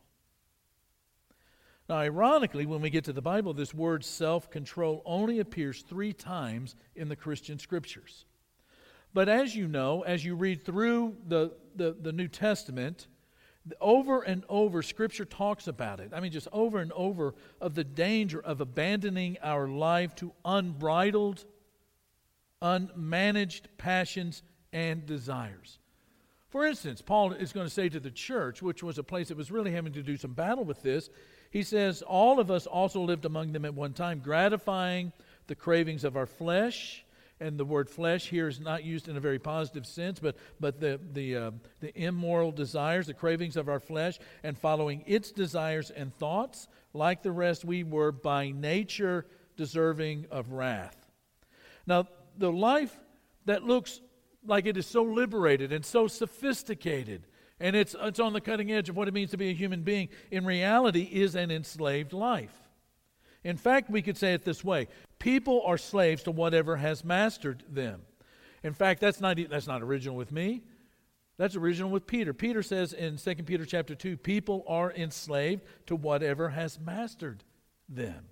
Now, 1.88 1.96
ironically, 1.96 2.66
when 2.66 2.82
we 2.82 2.90
get 2.90 3.04
to 3.04 3.14
the 3.14 3.22
Bible, 3.22 3.54
this 3.54 3.72
word 3.72 4.04
self 4.04 4.50
control 4.50 5.02
only 5.06 5.38
appears 5.38 5.82
three 5.82 6.12
times 6.12 6.76
in 6.94 7.08
the 7.08 7.16
Christian 7.16 7.58
scriptures. 7.58 8.26
But 9.14 9.28
as 9.28 9.56
you 9.56 9.66
know, 9.66 10.02
as 10.02 10.24
you 10.24 10.34
read 10.34 10.64
through 10.64 11.16
the, 11.26 11.52
the, 11.74 11.96
the, 11.98 12.12
New 12.12 12.28
Testament, 12.28 13.08
over 13.80 14.22
and 14.22 14.44
over, 14.48 14.82
Scripture 14.82 15.24
talks 15.24 15.66
about 15.66 16.00
it. 16.00 16.12
I 16.14 16.20
mean, 16.20 16.32
just 16.32 16.48
over 16.52 16.78
and 16.78 16.92
over 16.92 17.34
of 17.60 17.74
the 17.74 17.84
danger 17.84 18.40
of 18.40 18.60
abandoning 18.60 19.38
our 19.42 19.68
life 19.68 20.14
to 20.16 20.32
unbridled, 20.44 21.44
unmanaged 22.62 23.62
passions 23.76 24.42
and 24.72 25.06
desires. 25.06 25.78
For 26.50 26.66
instance, 26.66 27.02
Paul 27.02 27.32
is 27.32 27.52
going 27.52 27.66
to 27.66 27.72
say 27.72 27.88
to 27.88 28.00
the 28.00 28.10
church, 28.10 28.62
which 28.62 28.82
was 28.82 28.98
a 28.98 29.02
place 29.02 29.28
that 29.28 29.36
was 29.36 29.50
really 29.50 29.72
having 29.72 29.92
to 29.92 30.02
do 30.02 30.16
some 30.16 30.32
battle 30.32 30.64
with 30.64 30.82
this, 30.82 31.10
he 31.50 31.62
says, 31.62 32.02
All 32.02 32.40
of 32.40 32.50
us 32.50 32.66
also 32.66 33.00
lived 33.00 33.24
among 33.24 33.52
them 33.52 33.64
at 33.64 33.74
one 33.74 33.92
time, 33.92 34.20
gratifying 34.20 35.12
the 35.46 35.54
cravings 35.54 36.04
of 36.04 36.16
our 36.16 36.26
flesh. 36.26 37.04
And 37.40 37.58
the 37.58 37.64
word 37.64 37.88
flesh 37.88 38.28
here 38.28 38.48
is 38.48 38.58
not 38.58 38.84
used 38.84 39.08
in 39.08 39.16
a 39.16 39.20
very 39.20 39.38
positive 39.38 39.86
sense, 39.86 40.18
but, 40.18 40.36
but 40.58 40.80
the, 40.80 41.00
the, 41.12 41.36
uh, 41.36 41.50
the 41.80 41.96
immoral 41.96 42.50
desires, 42.50 43.06
the 43.06 43.14
cravings 43.14 43.56
of 43.56 43.68
our 43.68 43.78
flesh, 43.78 44.18
and 44.42 44.58
following 44.58 45.04
its 45.06 45.30
desires 45.30 45.90
and 45.90 46.12
thoughts. 46.16 46.66
Like 46.92 47.22
the 47.22 47.32
rest, 47.32 47.64
we 47.64 47.84
were 47.84 48.10
by 48.12 48.50
nature 48.50 49.26
deserving 49.56 50.26
of 50.30 50.52
wrath. 50.52 50.96
Now, 51.86 52.08
the 52.36 52.52
life 52.52 52.96
that 53.44 53.62
looks 53.62 54.00
like 54.44 54.66
it 54.66 54.76
is 54.76 54.86
so 54.86 55.02
liberated 55.02 55.72
and 55.72 55.84
so 55.84 56.06
sophisticated 56.06 57.26
and 57.60 57.74
it's, 57.74 57.94
it's 58.00 58.20
on 58.20 58.32
the 58.32 58.40
cutting 58.40 58.70
edge 58.70 58.88
of 58.88 58.96
what 58.96 59.08
it 59.08 59.14
means 59.14 59.30
to 59.32 59.36
be 59.36 59.50
a 59.50 59.54
human 59.54 59.82
being, 59.82 60.08
in 60.30 60.44
reality 60.44 61.02
is 61.02 61.34
an 61.34 61.50
enslaved 61.50 62.12
life. 62.12 62.54
In 63.44 63.56
fact, 63.56 63.90
we 63.90 64.02
could 64.02 64.16
say 64.16 64.34
it 64.34 64.44
this 64.44 64.64
way 64.64 64.88
people 65.18 65.62
are 65.64 65.78
slaves 65.78 66.22
to 66.24 66.30
whatever 66.30 66.76
has 66.76 67.04
mastered 67.04 67.64
them. 67.68 68.02
In 68.62 68.74
fact, 68.74 69.00
that's 69.00 69.20
not, 69.20 69.38
that's 69.48 69.66
not 69.66 69.82
original 69.82 70.16
with 70.16 70.32
me. 70.32 70.62
That's 71.36 71.54
original 71.54 71.90
with 71.90 72.06
Peter. 72.06 72.34
Peter 72.34 72.62
says 72.62 72.92
in 72.92 73.16
2 73.16 73.34
Peter 73.44 73.64
chapter 73.64 73.94
2, 73.94 74.16
people 74.16 74.64
are 74.66 74.92
enslaved 74.92 75.62
to 75.86 75.94
whatever 75.94 76.48
has 76.48 76.80
mastered 76.80 77.44
them. 77.88 78.26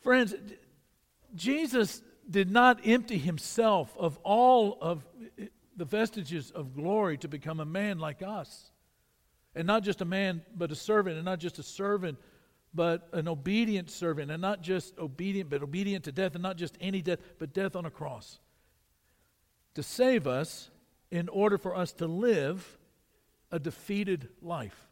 Friends, 0.00 0.34
Jesus 1.34 2.02
did 2.28 2.50
not 2.50 2.86
empty 2.86 3.18
himself 3.18 3.96
of 3.98 4.18
all 4.22 4.78
of 4.80 5.06
eh, 5.38 5.46
the 5.76 5.84
vestiges 5.84 6.50
of 6.50 6.74
glory 6.74 7.16
to 7.18 7.28
become 7.28 7.60
a 7.60 7.64
man 7.64 7.98
like 7.98 8.22
us. 8.22 8.70
And 9.54 9.66
not 9.66 9.82
just 9.82 10.02
a 10.02 10.04
man, 10.04 10.42
but 10.54 10.70
a 10.70 10.74
servant, 10.74 11.16
and 11.16 11.24
not 11.24 11.38
just 11.38 11.58
a 11.58 11.62
servant, 11.62 12.18
but 12.76 13.08
an 13.12 13.26
obedient 13.26 13.90
servant, 13.90 14.30
and 14.30 14.40
not 14.40 14.62
just 14.62 14.96
obedient, 14.98 15.50
but 15.50 15.62
obedient 15.62 16.04
to 16.04 16.12
death, 16.12 16.34
and 16.34 16.42
not 16.42 16.56
just 16.56 16.76
any 16.80 17.02
death, 17.02 17.18
but 17.38 17.52
death 17.52 17.74
on 17.74 17.86
a 17.86 17.90
cross. 17.90 18.38
To 19.74 19.82
save 19.82 20.26
us 20.26 20.70
in 21.10 21.28
order 21.28 21.58
for 21.58 21.74
us 21.74 21.92
to 21.94 22.06
live 22.06 22.78
a 23.50 23.58
defeated 23.58 24.28
life. 24.42 24.86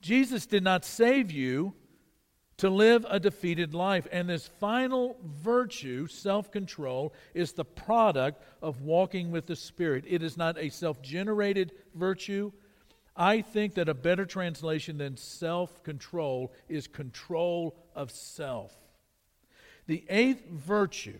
Jesus 0.00 0.46
did 0.46 0.62
not 0.62 0.84
save 0.84 1.30
you 1.30 1.74
to 2.58 2.70
live 2.70 3.04
a 3.08 3.18
defeated 3.18 3.74
life. 3.74 4.06
And 4.12 4.28
this 4.28 4.48
final 4.60 5.16
virtue, 5.24 6.06
self 6.06 6.50
control, 6.50 7.14
is 7.32 7.52
the 7.52 7.64
product 7.64 8.42
of 8.62 8.82
walking 8.82 9.30
with 9.30 9.46
the 9.46 9.56
Spirit. 9.56 10.04
It 10.06 10.22
is 10.22 10.36
not 10.36 10.58
a 10.58 10.68
self 10.68 11.02
generated 11.02 11.72
virtue. 11.94 12.52
I 13.16 13.42
think 13.42 13.74
that 13.74 13.88
a 13.88 13.94
better 13.94 14.26
translation 14.26 14.98
than 14.98 15.16
self 15.16 15.82
control 15.82 16.52
is 16.68 16.86
control 16.86 17.76
of 17.94 18.10
self. 18.10 18.74
The 19.86 20.04
eighth 20.08 20.48
virtue 20.48 21.18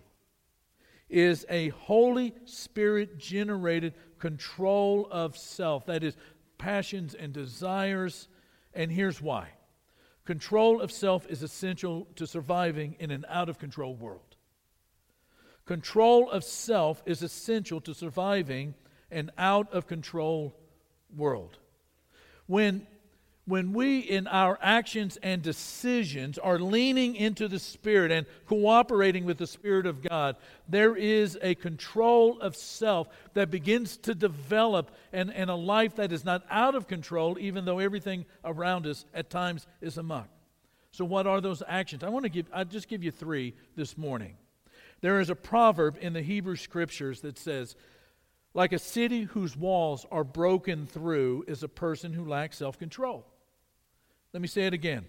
is 1.09 1.47
a 1.49 1.69
Holy 1.69 2.35
Spirit 2.47 3.19
generated 3.19 3.95
control 4.19 5.07
of 5.11 5.37
self. 5.37 5.87
That 5.87 6.03
is, 6.03 6.17
passions 6.59 7.15
and 7.15 7.33
desires. 7.33 8.29
And 8.73 8.91
here's 8.91 9.21
why 9.21 9.49
Control 10.25 10.81
of 10.81 10.91
self 10.91 11.27
is 11.29 11.43
essential 11.43 12.09
to 12.17 12.27
surviving 12.27 12.97
in 12.99 13.11
an 13.11 13.27
out 13.29 13.49
of 13.49 13.59
control 13.59 13.95
world. 13.95 14.37
Control 15.67 16.31
of 16.31 16.45
self 16.45 17.03
is 17.05 17.23
essential 17.23 17.81
to 17.83 17.95
surviving 17.95 18.75
an 19.11 19.31
out 19.37 19.73
of 19.73 19.87
control 19.87 20.57
world. 21.15 21.59
When 22.47 22.87
when 23.47 23.75
we, 23.75 23.99
in 23.99 24.27
our 24.27 24.59
actions 24.63 25.19
and 25.23 25.43
decisions, 25.43 26.39
are 26.39 26.59
leaning 26.59 27.15
into 27.15 27.47
the 27.47 27.59
Spirit 27.59 28.11
and 28.11 28.27
cooperating 28.47 29.27
with 29.27 29.37
the 29.37 29.47
Spirit 29.47 29.85
of 29.85 30.01
God, 30.01 30.37
there 30.67 30.97
is 30.97 31.39
a 31.43 31.55
control 31.55 32.41
of 32.41 32.57
self 32.57 33.09
that 33.35 33.51
begins 33.51 33.99
to 33.99 34.15
develop 34.15 34.93
and, 35.13 35.31
and 35.31 35.51
a 35.51 35.55
life 35.55 35.97
that 35.97 36.11
is 36.11 36.25
not 36.25 36.43
out 36.51 36.75
of 36.75 36.89
control, 36.89 37.37
even 37.39 37.67
though 37.67 37.81
everything 37.81 38.25
around 38.47 38.87
us 38.87 39.05
at 39.13 39.29
times 39.29 39.67
is 39.83 39.99
amok. 39.99 40.29
So, 40.93 41.05
what 41.05 41.27
are 41.27 41.43
those 41.43 41.63
actions? 41.69 42.03
I 42.03 42.09
want 42.09 42.23
to 42.23 42.31
give, 42.31 42.47
I'll 42.51 42.65
just 42.65 42.89
give 42.89 43.05
you 43.05 43.11
three 43.11 43.53
this 43.77 43.99
morning. 43.99 44.37
There 45.03 45.21
is 45.21 45.29
a 45.29 45.35
proverb 45.35 45.99
in 46.01 46.15
the 46.15 46.23
Hebrew 46.23 46.57
Scriptures 46.57 47.21
that 47.21 47.37
says, 47.37 47.77
like 48.55 48.73
a 48.73 48.79
city 48.79 49.23
whose 49.23 49.57
walls 49.57 50.07
are 50.11 50.25
broken 50.25 50.87
through 50.87 51.45
is 51.49 51.63
a 51.63 51.69
person 51.69 52.13
who 52.13 52.25
lacks 52.25 52.57
self 52.57 52.79
control. 52.79 53.27
Let 54.33 54.41
me 54.41 54.49
say 54.49 54.67
it 54.67 54.75
again. 54.75 55.07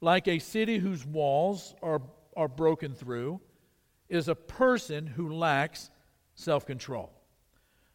Like 0.00 0.28
a 0.28 0.38
city 0.38 0.78
whose 0.78 1.04
walls 1.04 1.74
are, 1.82 2.02
are 2.36 2.48
broken 2.48 2.94
through 2.94 3.40
is 4.08 4.28
a 4.28 4.34
person 4.34 5.06
who 5.06 5.34
lacks 5.34 5.90
self 6.34 6.66
control. 6.66 7.10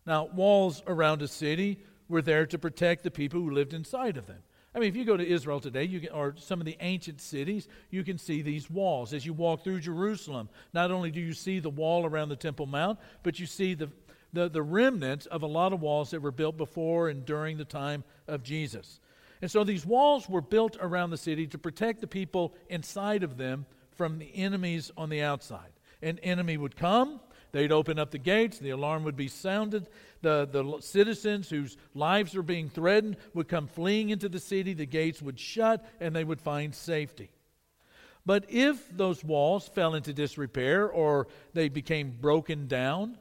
Now, 0.05 0.25
walls 0.25 0.81
around 0.87 1.21
a 1.21 1.27
city 1.27 1.79
were 2.09 2.23
there 2.23 2.47
to 2.47 2.57
protect 2.57 3.03
the 3.03 3.11
people 3.11 3.39
who 3.39 3.51
lived 3.51 3.73
inside 3.73 4.17
of 4.17 4.25
them. 4.25 4.41
I 4.73 4.79
mean, 4.79 4.87
if 4.87 4.95
you 4.95 5.03
go 5.03 5.17
to 5.17 5.27
Israel 5.27 5.59
today, 5.59 5.83
you 5.83 5.99
can, 5.99 6.09
or 6.11 6.33
some 6.37 6.61
of 6.61 6.65
the 6.65 6.77
ancient 6.79 7.19
cities, 7.19 7.67
you 7.89 8.05
can 8.05 8.17
see 8.17 8.41
these 8.41 8.69
walls. 8.69 9.13
As 9.13 9.25
you 9.25 9.33
walk 9.33 9.63
through 9.63 9.81
Jerusalem, 9.81 10.47
not 10.73 10.91
only 10.91 11.11
do 11.11 11.19
you 11.19 11.33
see 11.33 11.59
the 11.59 11.69
wall 11.69 12.05
around 12.05 12.29
the 12.29 12.37
Temple 12.37 12.67
Mount, 12.67 12.97
but 13.21 13.37
you 13.37 13.45
see 13.45 13.73
the, 13.73 13.89
the, 14.33 14.49
the 14.49 14.63
remnants 14.63 15.25
of 15.25 15.43
a 15.43 15.47
lot 15.47 15.73
of 15.73 15.81
walls 15.81 16.11
that 16.11 16.21
were 16.21 16.31
built 16.31 16.57
before 16.57 17.09
and 17.09 17.25
during 17.25 17.57
the 17.57 17.65
time 17.65 18.03
of 18.27 18.43
Jesus. 18.43 18.99
And 19.41 19.49
so 19.49 19.63
these 19.63 19.85
walls 19.85 20.29
were 20.29 20.41
built 20.41 20.77
around 20.79 21.09
the 21.09 21.17
city 21.17 21.47
to 21.47 21.57
protect 21.57 22.01
the 22.01 22.07
people 22.07 22.53
inside 22.69 23.23
of 23.23 23.37
them 23.37 23.65
from 23.91 24.19
the 24.19 24.35
enemies 24.35 24.91
on 24.95 25.09
the 25.09 25.21
outside. 25.21 25.71
An 26.01 26.19
enemy 26.19 26.57
would 26.57 26.75
come, 26.75 27.19
they'd 27.51 27.71
open 27.71 27.99
up 27.99 28.11
the 28.11 28.17
gates, 28.17 28.59
the 28.59 28.69
alarm 28.69 29.03
would 29.03 29.15
be 29.15 29.27
sounded. 29.27 29.87
The, 30.21 30.47
the 30.51 30.79
citizens 30.81 31.49
whose 31.49 31.77
lives 31.93 32.35
were 32.35 32.43
being 32.43 32.69
threatened 32.69 33.17
would 33.33 33.47
come 33.47 33.67
fleeing 33.67 34.09
into 34.09 34.29
the 34.29 34.39
city, 34.39 34.73
the 34.73 34.85
gates 34.85 35.21
would 35.21 35.39
shut, 35.39 35.85
and 35.99 36.15
they 36.15 36.23
would 36.23 36.41
find 36.41 36.73
safety. 36.73 37.31
But 38.25 38.45
if 38.49 38.95
those 38.95 39.23
walls 39.23 39.67
fell 39.67 39.95
into 39.95 40.13
disrepair, 40.13 40.87
or 40.87 41.27
they 41.53 41.69
became 41.69 42.17
broken 42.21 42.67
down, 42.67 43.17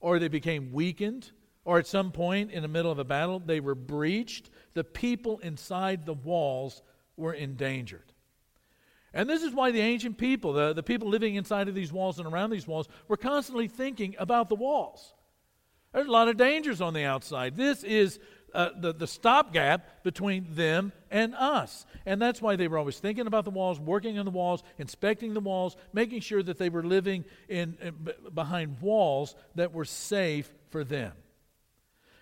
or 0.00 0.18
they 0.18 0.28
became 0.28 0.72
weakened, 0.72 1.30
or 1.64 1.78
at 1.78 1.86
some 1.86 2.12
point 2.12 2.52
in 2.52 2.62
the 2.62 2.68
middle 2.68 2.92
of 2.92 2.98
a 2.98 3.04
battle 3.04 3.40
they 3.40 3.60
were 3.60 3.74
breached, 3.74 4.50
the 4.74 4.84
people 4.84 5.38
inside 5.38 6.06
the 6.06 6.14
walls 6.14 6.82
were 7.16 7.32
endangered. 7.32 8.12
And 9.12 9.28
this 9.28 9.42
is 9.42 9.52
why 9.52 9.70
the 9.70 9.80
ancient 9.80 10.18
people, 10.18 10.52
the, 10.52 10.74
the 10.74 10.82
people 10.82 11.08
living 11.08 11.36
inside 11.36 11.68
of 11.68 11.74
these 11.74 11.92
walls 11.92 12.18
and 12.18 12.28
around 12.28 12.50
these 12.50 12.68
walls, 12.68 12.88
were 13.08 13.16
constantly 13.16 13.66
thinking 13.66 14.14
about 14.18 14.48
the 14.48 14.54
walls. 14.54 15.14
There's 15.92 16.06
a 16.06 16.10
lot 16.10 16.28
of 16.28 16.36
dangers 16.36 16.82
on 16.82 16.92
the 16.92 17.04
outside. 17.04 17.56
This 17.56 17.82
is 17.82 18.20
uh, 18.56 18.70
the, 18.80 18.94
the 18.94 19.06
stopgap 19.06 20.02
between 20.02 20.46
them 20.54 20.90
and 21.10 21.34
us. 21.34 21.84
And 22.06 22.20
that's 22.20 22.40
why 22.40 22.56
they 22.56 22.68
were 22.68 22.78
always 22.78 22.98
thinking 22.98 23.26
about 23.26 23.44
the 23.44 23.50
walls, 23.50 23.78
working 23.78 24.18
on 24.18 24.24
the 24.24 24.30
walls, 24.30 24.62
inspecting 24.78 25.34
the 25.34 25.40
walls, 25.40 25.76
making 25.92 26.20
sure 26.20 26.42
that 26.42 26.56
they 26.56 26.70
were 26.70 26.82
living 26.82 27.26
in, 27.48 27.76
in 27.82 28.08
behind 28.32 28.80
walls 28.80 29.36
that 29.56 29.74
were 29.74 29.84
safe 29.84 30.50
for 30.70 30.84
them. 30.84 31.12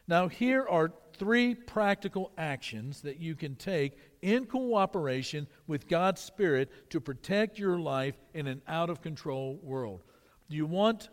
Now, 0.09 0.27
here 0.27 0.67
are 0.69 0.93
three 1.15 1.55
practical 1.55 2.33
actions 2.37 3.03
that 3.03 3.21
you 3.21 3.37
can 3.37 3.55
take 3.55 3.97
in 4.21 4.47
cooperation 4.47 5.47
with 5.69 5.89
God's 5.89 6.21
Spirit 6.21 6.91
to 6.91 7.01
protect 7.01 7.61
your 7.61 7.79
life 7.79 8.17
in 8.35 8.49
an 8.49 8.61
out 8.67 8.91
of 8.91 9.01
control 9.01 9.61
world. 9.63 10.03
Do 10.51 10.57
you 10.57 10.67
want 10.67 11.09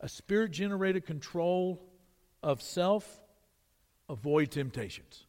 a 0.00 0.08
spirit 0.08 0.50
generated 0.50 1.06
control 1.06 1.82
of 2.42 2.60
self? 2.60 3.22
Avoid 4.08 4.50
temptations. 4.50 5.24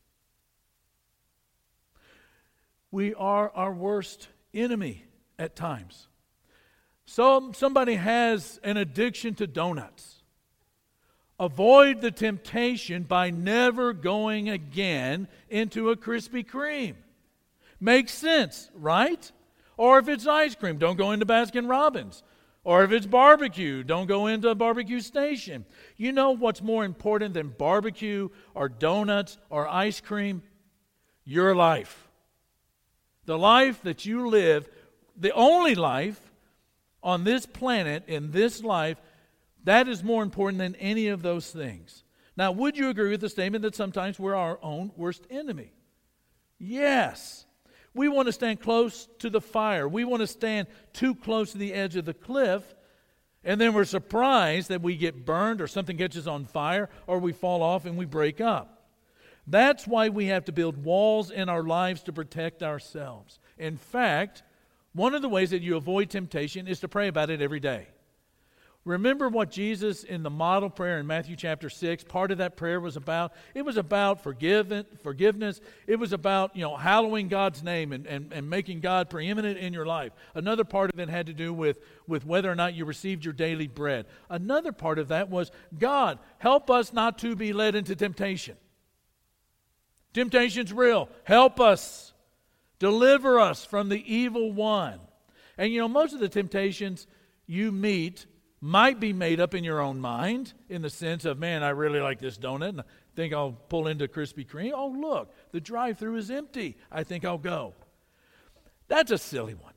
We 2.91 3.13
are 3.15 3.51
our 3.51 3.73
worst 3.73 4.29
enemy 4.53 5.03
at 5.37 5.55
times. 5.55 6.07
So, 7.05 7.51
somebody 7.53 7.95
has 7.95 8.59
an 8.63 8.77
addiction 8.77 9.33
to 9.35 9.47
donuts. 9.47 10.21
Avoid 11.39 12.01
the 12.01 12.11
temptation 12.11 13.03
by 13.03 13.29
never 13.29 13.93
going 13.93 14.49
again 14.49 15.27
into 15.49 15.91
a 15.91 15.95
Krispy 15.95 16.45
Kreme. 16.45 16.95
Makes 17.79 18.13
sense, 18.13 18.69
right? 18.73 19.31
Or 19.77 19.99
if 19.99 20.07
it's 20.07 20.25
ice 20.25 20.55
cream, 20.55 20.77
don't 20.77 20.97
go 20.97 21.11
into 21.11 21.25
Baskin 21.25 21.69
Robbins. 21.69 22.23
Or 22.67 22.83
if 22.83 22.91
it's 22.91 23.05
barbecue, 23.05 23.81
don't 23.81 24.07
go 24.07 24.27
into 24.27 24.49
a 24.49 24.55
barbecue 24.55 24.99
station. 24.99 25.63
You 25.95 26.11
know 26.11 26.31
what's 26.31 26.61
more 26.61 26.83
important 26.83 27.33
than 27.33 27.47
barbecue 27.47 28.27
or 28.53 28.67
donuts 28.67 29.37
or 29.49 29.69
ice 29.69 30.01
cream? 30.01 30.43
Your 31.23 31.55
life. 31.55 32.09
The 33.23 33.37
life 33.37 33.81
that 33.83 34.05
you 34.05 34.27
live, 34.27 34.67
the 35.15 35.31
only 35.31 35.75
life 35.75 36.19
on 37.01 37.23
this 37.23 37.45
planet, 37.45 38.03
in 38.05 38.31
this 38.31 38.61
life, 38.61 38.97
that 39.63 39.87
is 39.87 40.03
more 40.03 40.21
important 40.21 40.57
than 40.57 40.75
any 40.75 41.07
of 41.07 41.21
those 41.21 41.49
things. 41.49 42.03
Now, 42.35 42.51
would 42.51 42.77
you 42.77 42.89
agree 42.89 43.11
with 43.11 43.21
the 43.21 43.29
statement 43.29 43.61
that 43.61 43.75
sometimes 43.75 44.19
we're 44.19 44.35
our 44.35 44.59
own 44.61 44.91
worst 44.97 45.25
enemy? 45.29 45.71
Yes. 46.59 47.45
We 47.97 48.07
want 48.07 48.27
to 48.27 48.31
stand 48.31 48.61
close 48.61 49.09
to 49.19 49.29
the 49.29 49.41
fire. 49.41 49.87
We 49.87 50.05
want 50.05 50.21
to 50.21 50.27
stand 50.27 50.67
too 50.93 51.15
close 51.15 51.51
to 51.51 51.57
the 51.57 51.73
edge 51.73 51.95
of 51.95 52.05
the 52.05 52.13
cliff, 52.13 52.63
and 53.43 53.59
then 53.59 53.73
we're 53.73 53.85
surprised 53.85 54.69
that 54.69 54.81
we 54.81 54.95
get 54.95 55.25
burned 55.25 55.61
or 55.61 55.67
something 55.67 55.97
catches 55.97 56.27
on 56.27 56.45
fire 56.45 56.89
or 57.07 57.19
we 57.19 57.33
fall 57.33 57.63
off 57.63 57.85
and 57.85 57.97
we 57.97 58.05
break 58.05 58.39
up. 58.39 58.83
That's 59.47 59.87
why 59.87 60.09
we 60.09 60.27
have 60.27 60.45
to 60.45 60.51
build 60.51 60.83
walls 60.83 61.31
in 61.31 61.49
our 61.49 61.63
lives 61.63 62.03
to 62.03 62.13
protect 62.13 62.61
ourselves. 62.61 63.39
In 63.57 63.77
fact, 63.77 64.43
one 64.93 65.15
of 65.15 65.21
the 65.21 65.29
ways 65.29 65.51
that 65.51 65.61
you 65.61 65.77
avoid 65.77 66.09
temptation 66.09 66.67
is 66.67 66.81
to 66.81 66.87
pray 66.87 67.07
about 67.07 67.29
it 67.29 67.41
every 67.41 67.59
day. 67.59 67.87
Remember 68.87 69.27
what 69.27 69.51
Jesus 69.51 70.05
in 70.05 70.23
the 70.23 70.29
model 70.29 70.69
prayer 70.69 70.97
in 70.97 71.05
Matthew 71.05 71.35
chapter 71.35 71.69
6, 71.69 72.05
part 72.05 72.31
of 72.31 72.37
that 72.37 72.55
prayer 72.55 72.79
was 72.79 72.95
about? 72.95 73.33
It 73.53 73.63
was 73.63 73.75
about 73.75 74.23
forgiveness. 74.23 75.59
It 75.87 75.97
was 75.97 76.13
about, 76.13 76.55
you 76.55 76.61
know, 76.61 76.77
hallowing 76.77 77.27
God's 77.27 77.61
name 77.61 77.91
and, 77.91 78.07
and, 78.07 78.31
and 78.31 78.49
making 78.49 78.79
God 78.79 79.09
preeminent 79.09 79.57
in 79.57 79.73
your 79.73 79.85
life. 79.85 80.13
Another 80.35 80.63
part 80.63 80.89
of 80.93 81.01
it 81.01 81.09
had 81.09 81.25
to 81.25 81.33
do 81.33 81.53
with, 81.53 81.81
with 82.07 82.25
whether 82.25 82.49
or 82.49 82.55
not 82.55 82.75
you 82.75 82.85
received 82.85 83.25
your 83.25 83.33
daily 83.33 83.67
bread. 83.67 84.05
Another 84.29 84.71
part 84.71 84.99
of 84.99 85.09
that 85.09 85.29
was, 85.29 85.51
God, 85.77 86.17
help 86.37 86.71
us 86.71 86.93
not 86.93 87.17
to 87.19 87.35
be 87.35 87.51
led 87.51 87.75
into 87.75 87.93
temptation. 87.93 88.55
Temptation's 90.13 90.71
real. 90.71 91.09
Help 91.25 91.59
us. 91.59 92.13
Deliver 92.79 93.37
us 93.37 93.65
from 93.65 93.89
the 93.89 94.15
evil 94.15 94.53
one. 94.53 95.01
And 95.57 95.73
you 95.73 95.81
know, 95.81 95.89
most 95.89 96.13
of 96.13 96.21
the 96.21 96.29
temptations 96.29 97.05
you 97.47 97.73
meet 97.73 98.27
might 98.59 98.99
be 98.99 99.13
made 99.13 99.39
up 99.39 99.53
in 99.53 99.63
your 99.63 99.79
own 99.79 99.99
mind 99.99 100.53
in 100.69 100.81
the 100.81 100.89
sense 100.89 101.25
of, 101.25 101.37
man, 101.37 101.63
I 101.63 101.69
really 101.69 101.99
like 101.99 102.19
this 102.19 102.37
donut 102.37 102.69
and 102.69 102.81
I 102.81 102.83
think 103.15 103.33
I'll 103.33 103.51
pull 103.51 103.87
into 103.87 104.07
Krispy 104.07 104.47
Kreme. 104.47 104.73
Oh, 104.73 104.87
look, 104.87 105.33
the 105.51 105.59
drive 105.59 105.97
through 105.97 106.17
is 106.17 106.31
empty. 106.31 106.77
I 106.91 107.03
think 107.03 107.25
I'll 107.25 107.37
go. 107.37 107.73
That's 108.87 109.11
a 109.11 109.17
silly 109.17 109.53
one. 109.53 109.73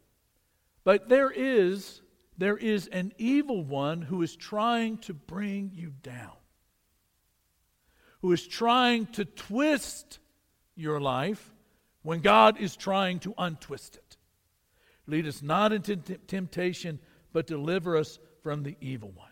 But 0.84 1.08
there 1.08 1.30
is 1.30 2.00
there 2.38 2.56
is 2.56 2.86
an 2.86 3.12
evil 3.18 3.62
one 3.62 4.00
who 4.00 4.22
is 4.22 4.34
trying 4.34 4.96
to 4.98 5.12
bring 5.12 5.72
you 5.74 5.92
down. 6.02 6.32
Who 8.22 8.32
is 8.32 8.46
trying 8.46 9.06
to 9.08 9.26
twist 9.26 10.20
your 10.74 11.00
life 11.00 11.52
when 12.02 12.20
God 12.20 12.58
is 12.58 12.76
trying 12.76 13.18
to 13.20 13.34
untwist 13.36 13.96
it. 13.96 14.16
Lead 15.06 15.26
us 15.26 15.42
not 15.42 15.72
into 15.72 15.96
temptation, 15.96 16.98
but 17.32 17.46
deliver 17.46 17.96
us 17.96 18.18
from 18.42 18.62
the 18.62 18.76
evil 18.80 19.10
one. 19.10 19.28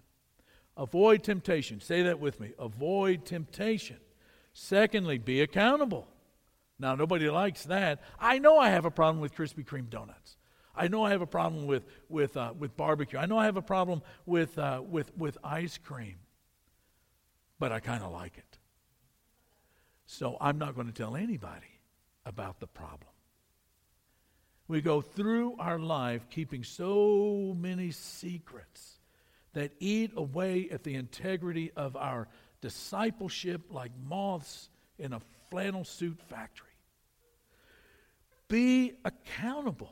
Avoid 0.77 1.25
temptation. 1.25 1.81
Say 1.81 2.03
that 2.03 2.21
with 2.21 2.38
me. 2.38 2.53
Avoid 2.59 3.25
temptation. 3.25 3.97
Secondly, 4.53 5.19
be 5.19 5.41
accountable. 5.41 6.07
Now, 6.79 6.95
nobody 6.95 7.29
likes 7.29 7.65
that. 7.65 8.00
I 8.21 8.38
know 8.38 8.59
I 8.59 8.71
have 8.71 8.85
a 8.85 8.91
problem 8.91 9.21
with 9.21 9.35
Krispy 9.35 9.65
Kreme 9.65 9.91
donuts. 9.91 10.37
I 10.77 10.87
know 10.87 11.05
I 11.05 11.11
have 11.11 11.23
a 11.23 11.27
problem 11.27 11.67
with, 11.67 11.85
with, 12.09 12.37
uh, 12.37 12.53
with 12.57 12.77
barbecue. 12.77 13.19
I 13.19 13.27
know 13.27 13.37
I 13.37 13.47
have 13.47 13.57
a 13.57 13.62
problem 13.62 14.03
with, 14.27 14.57
uh, 14.57 14.81
with, 14.88 15.17
with 15.17 15.37
ice 15.43 15.77
cream. 15.79 16.17
But 17.59 17.73
I 17.73 17.81
kind 17.81 18.05
of 18.05 18.12
like 18.12 18.38
it. 18.38 18.59
So 20.07 20.37
I'm 20.41 20.59
not 20.59 20.77
going 20.77 20.87
to 20.87 20.93
tell 20.93 21.17
anybody 21.17 21.81
about 22.25 22.61
the 22.61 22.69
problem. 22.69 23.11
We 24.69 24.81
go 24.81 25.00
through 25.00 25.57
our 25.59 25.79
life 25.79 26.31
keeping 26.31 26.62
so 26.62 27.57
many 27.59 27.91
secrets 27.91 28.98
that 29.59 29.73
eat 29.81 30.12
away 30.17 30.69
at 30.71 30.85
the 30.85 30.95
integrity 30.95 31.73
of 31.75 31.97
our 31.97 32.29
discipleship 32.61 33.61
like 33.73 33.91
moths 34.09 34.71
in 35.00 35.12
a 35.12 35.21
flannel 35.50 35.85
suit 35.85 36.21
factory. 36.29 36.69
Be 38.47 38.93
accountable. 39.05 39.91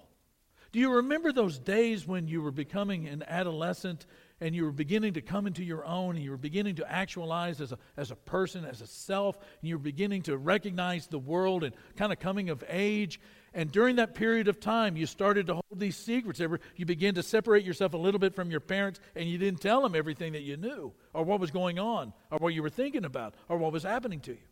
Do 0.70 0.78
you 0.78 0.92
remember 0.92 1.32
those 1.32 1.58
days 1.58 2.06
when 2.06 2.28
you 2.28 2.42
were 2.42 2.52
becoming 2.52 3.08
an 3.08 3.24
adolescent 3.26 4.06
and 4.40 4.54
you 4.54 4.64
were 4.64 4.70
beginning 4.70 5.14
to 5.14 5.20
come 5.20 5.48
into 5.48 5.64
your 5.64 5.84
own 5.84 6.14
and 6.14 6.24
you 6.24 6.30
were 6.30 6.36
beginning 6.36 6.76
to 6.76 6.88
actualize 6.88 7.60
as 7.60 7.72
a, 7.72 7.78
as 7.96 8.12
a 8.12 8.16
person, 8.16 8.64
as 8.64 8.82
a 8.82 8.86
self, 8.86 9.36
and 9.36 9.68
you 9.68 9.74
were 9.74 9.82
beginning 9.82 10.22
to 10.22 10.36
recognize 10.36 11.08
the 11.08 11.18
world 11.18 11.64
and 11.64 11.74
kind 11.96 12.12
of 12.12 12.20
coming 12.20 12.50
of 12.50 12.62
age 12.68 13.18
and 13.56 13.72
during 13.72 13.96
that 13.96 14.14
period 14.14 14.48
of 14.48 14.60
time, 14.60 14.98
you 14.98 15.06
started 15.06 15.46
to 15.46 15.54
hold 15.54 15.80
these 15.80 15.96
secrets. 15.96 16.38
You 16.76 16.84
began 16.84 17.14
to 17.14 17.22
separate 17.22 17.64
yourself 17.64 17.94
a 17.94 17.96
little 17.96 18.20
bit 18.20 18.34
from 18.34 18.50
your 18.50 18.60
parents, 18.60 19.00
and 19.14 19.26
you 19.26 19.38
didn't 19.38 19.62
tell 19.62 19.80
them 19.80 19.94
everything 19.94 20.34
that 20.34 20.42
you 20.42 20.58
knew, 20.58 20.92
or 21.14 21.24
what 21.24 21.40
was 21.40 21.50
going 21.50 21.78
on, 21.78 22.12
or 22.30 22.36
what 22.36 22.52
you 22.52 22.62
were 22.62 22.68
thinking 22.68 23.06
about, 23.06 23.34
or 23.48 23.56
what 23.56 23.72
was 23.72 23.82
happening 23.82 24.20
to 24.20 24.32
you. 24.32 24.46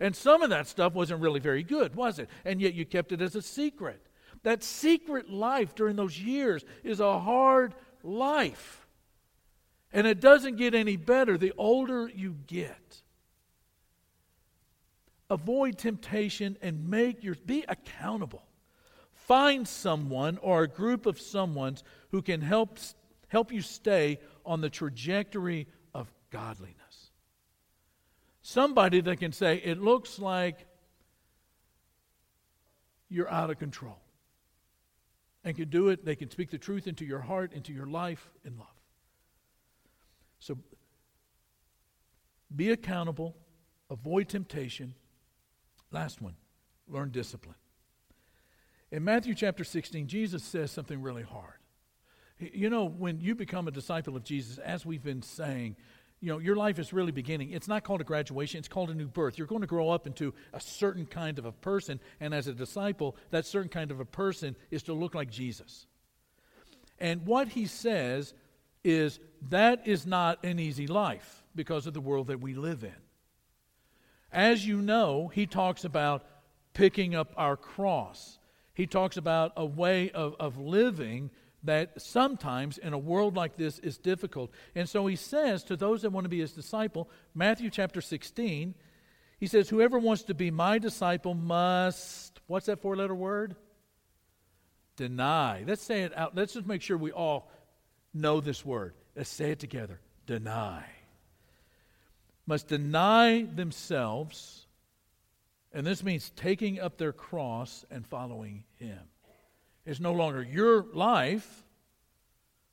And 0.00 0.16
some 0.16 0.42
of 0.42 0.50
that 0.50 0.66
stuff 0.66 0.94
wasn't 0.94 1.20
really 1.20 1.38
very 1.38 1.62
good, 1.62 1.94
was 1.94 2.18
it? 2.18 2.28
And 2.44 2.60
yet 2.60 2.74
you 2.74 2.84
kept 2.84 3.12
it 3.12 3.22
as 3.22 3.36
a 3.36 3.42
secret. 3.42 4.04
That 4.42 4.64
secret 4.64 5.30
life 5.30 5.76
during 5.76 5.94
those 5.94 6.20
years 6.20 6.64
is 6.82 6.98
a 6.98 7.20
hard 7.20 7.72
life. 8.02 8.84
And 9.92 10.08
it 10.08 10.20
doesn't 10.20 10.56
get 10.56 10.74
any 10.74 10.96
better 10.96 11.38
the 11.38 11.52
older 11.56 12.10
you 12.12 12.34
get 12.48 13.00
avoid 15.30 15.78
temptation 15.78 16.56
and 16.62 16.88
make 16.88 17.22
your 17.22 17.34
be 17.46 17.64
accountable. 17.68 18.44
Find 19.12 19.68
someone 19.68 20.38
or 20.38 20.62
a 20.62 20.68
group 20.68 21.06
of 21.06 21.18
someones 21.18 21.82
who 22.10 22.22
can 22.22 22.40
help 22.40 22.78
help 23.28 23.52
you 23.52 23.60
stay 23.60 24.18
on 24.46 24.60
the 24.60 24.70
trajectory 24.70 25.66
of 25.94 26.10
godliness. 26.30 27.10
Somebody 28.40 29.02
that 29.02 29.18
can 29.18 29.32
say 29.32 29.56
it 29.56 29.80
looks 29.80 30.18
like 30.18 30.66
you're 33.10 33.30
out 33.30 33.50
of 33.50 33.58
control. 33.58 33.98
And 35.44 35.56
can 35.56 35.68
do 35.68 35.88
it 35.88 36.04
they 36.04 36.16
can 36.16 36.30
speak 36.30 36.50
the 36.50 36.58
truth 36.58 36.86
into 36.86 37.04
your 37.04 37.20
heart 37.20 37.52
into 37.52 37.72
your 37.72 37.86
life 37.86 38.30
in 38.44 38.56
love. 38.56 38.66
So 40.38 40.56
be 42.54 42.70
accountable 42.70 43.36
avoid 43.90 44.28
temptation 44.28 44.94
Last 45.90 46.20
one 46.20 46.34
learn 46.88 47.10
discipline. 47.10 47.56
In 48.90 49.04
Matthew 49.04 49.34
chapter 49.34 49.64
16, 49.64 50.06
Jesus 50.06 50.42
says 50.42 50.70
something 50.70 51.02
really 51.02 51.22
hard. 51.22 51.54
You 52.38 52.70
know, 52.70 52.84
when 52.84 53.20
you 53.20 53.34
become 53.34 53.68
a 53.68 53.70
disciple 53.70 54.16
of 54.16 54.24
Jesus, 54.24 54.58
as 54.58 54.86
we've 54.86 55.02
been 55.02 55.22
saying, 55.22 55.76
you 56.20 56.32
know, 56.32 56.38
your 56.38 56.56
life 56.56 56.78
is 56.78 56.92
really 56.92 57.12
beginning. 57.12 57.50
It's 57.50 57.68
not 57.68 57.84
called 57.84 58.00
a 58.00 58.04
graduation, 58.04 58.58
it's 58.58 58.68
called 58.68 58.90
a 58.90 58.94
new 58.94 59.06
birth. 59.06 59.38
You're 59.38 59.46
going 59.46 59.60
to 59.60 59.66
grow 59.66 59.90
up 59.90 60.06
into 60.06 60.34
a 60.52 60.60
certain 60.60 61.06
kind 61.06 61.38
of 61.38 61.44
a 61.44 61.52
person, 61.52 62.00
and 62.20 62.34
as 62.34 62.46
a 62.46 62.52
disciple, 62.52 63.16
that 63.30 63.46
certain 63.46 63.68
kind 63.68 63.90
of 63.90 64.00
a 64.00 64.04
person 64.04 64.56
is 64.70 64.82
to 64.84 64.94
look 64.94 65.14
like 65.14 65.30
Jesus. 65.30 65.86
And 66.98 67.26
what 67.26 67.48
he 67.48 67.66
says 67.66 68.34
is 68.82 69.20
that 69.50 69.86
is 69.86 70.06
not 70.06 70.44
an 70.44 70.58
easy 70.58 70.86
life 70.86 71.42
because 71.54 71.86
of 71.86 71.94
the 71.94 72.00
world 72.00 72.28
that 72.28 72.40
we 72.40 72.54
live 72.54 72.82
in. 72.82 72.94
As 74.32 74.66
you 74.66 74.80
know, 74.82 75.28
he 75.28 75.46
talks 75.46 75.84
about 75.84 76.24
picking 76.74 77.14
up 77.14 77.32
our 77.36 77.56
cross. 77.56 78.38
He 78.74 78.86
talks 78.86 79.16
about 79.16 79.52
a 79.56 79.64
way 79.64 80.10
of, 80.10 80.36
of 80.38 80.58
living 80.58 81.30
that 81.64 82.00
sometimes 82.00 82.78
in 82.78 82.92
a 82.92 82.98
world 82.98 83.34
like 83.34 83.56
this 83.56 83.78
is 83.80 83.98
difficult. 83.98 84.52
And 84.74 84.88
so 84.88 85.06
he 85.06 85.16
says 85.16 85.64
to 85.64 85.76
those 85.76 86.02
that 86.02 86.10
want 86.10 86.24
to 86.24 86.28
be 86.28 86.40
his 86.40 86.52
disciple, 86.52 87.10
Matthew 87.34 87.70
chapter 87.70 88.00
16, 88.00 88.74
he 89.40 89.46
says, 89.46 89.68
Whoever 89.68 89.98
wants 89.98 90.24
to 90.24 90.34
be 90.34 90.50
my 90.50 90.78
disciple 90.78 91.34
must, 91.34 92.40
what's 92.46 92.66
that 92.66 92.80
four 92.80 92.96
letter 92.96 93.14
word? 93.14 93.56
Deny. 94.96 95.64
Let's 95.66 95.82
say 95.82 96.02
it 96.02 96.16
out. 96.16 96.36
Let's 96.36 96.52
just 96.52 96.66
make 96.66 96.82
sure 96.82 96.96
we 96.96 97.12
all 97.12 97.50
know 98.14 98.40
this 98.40 98.64
word. 98.64 98.94
Let's 99.16 99.30
say 99.30 99.52
it 99.52 99.58
together. 99.58 100.00
Deny 100.26 100.84
must 102.48 102.66
deny 102.66 103.42
themselves, 103.42 104.66
and 105.70 105.86
this 105.86 106.02
means 106.02 106.30
taking 106.30 106.80
up 106.80 106.96
their 106.96 107.12
cross 107.12 107.84
and 107.90 108.06
following 108.06 108.64
Him. 108.76 109.00
It's 109.84 110.00
no 110.00 110.14
longer 110.14 110.42
your 110.42 110.86
life, 110.94 111.66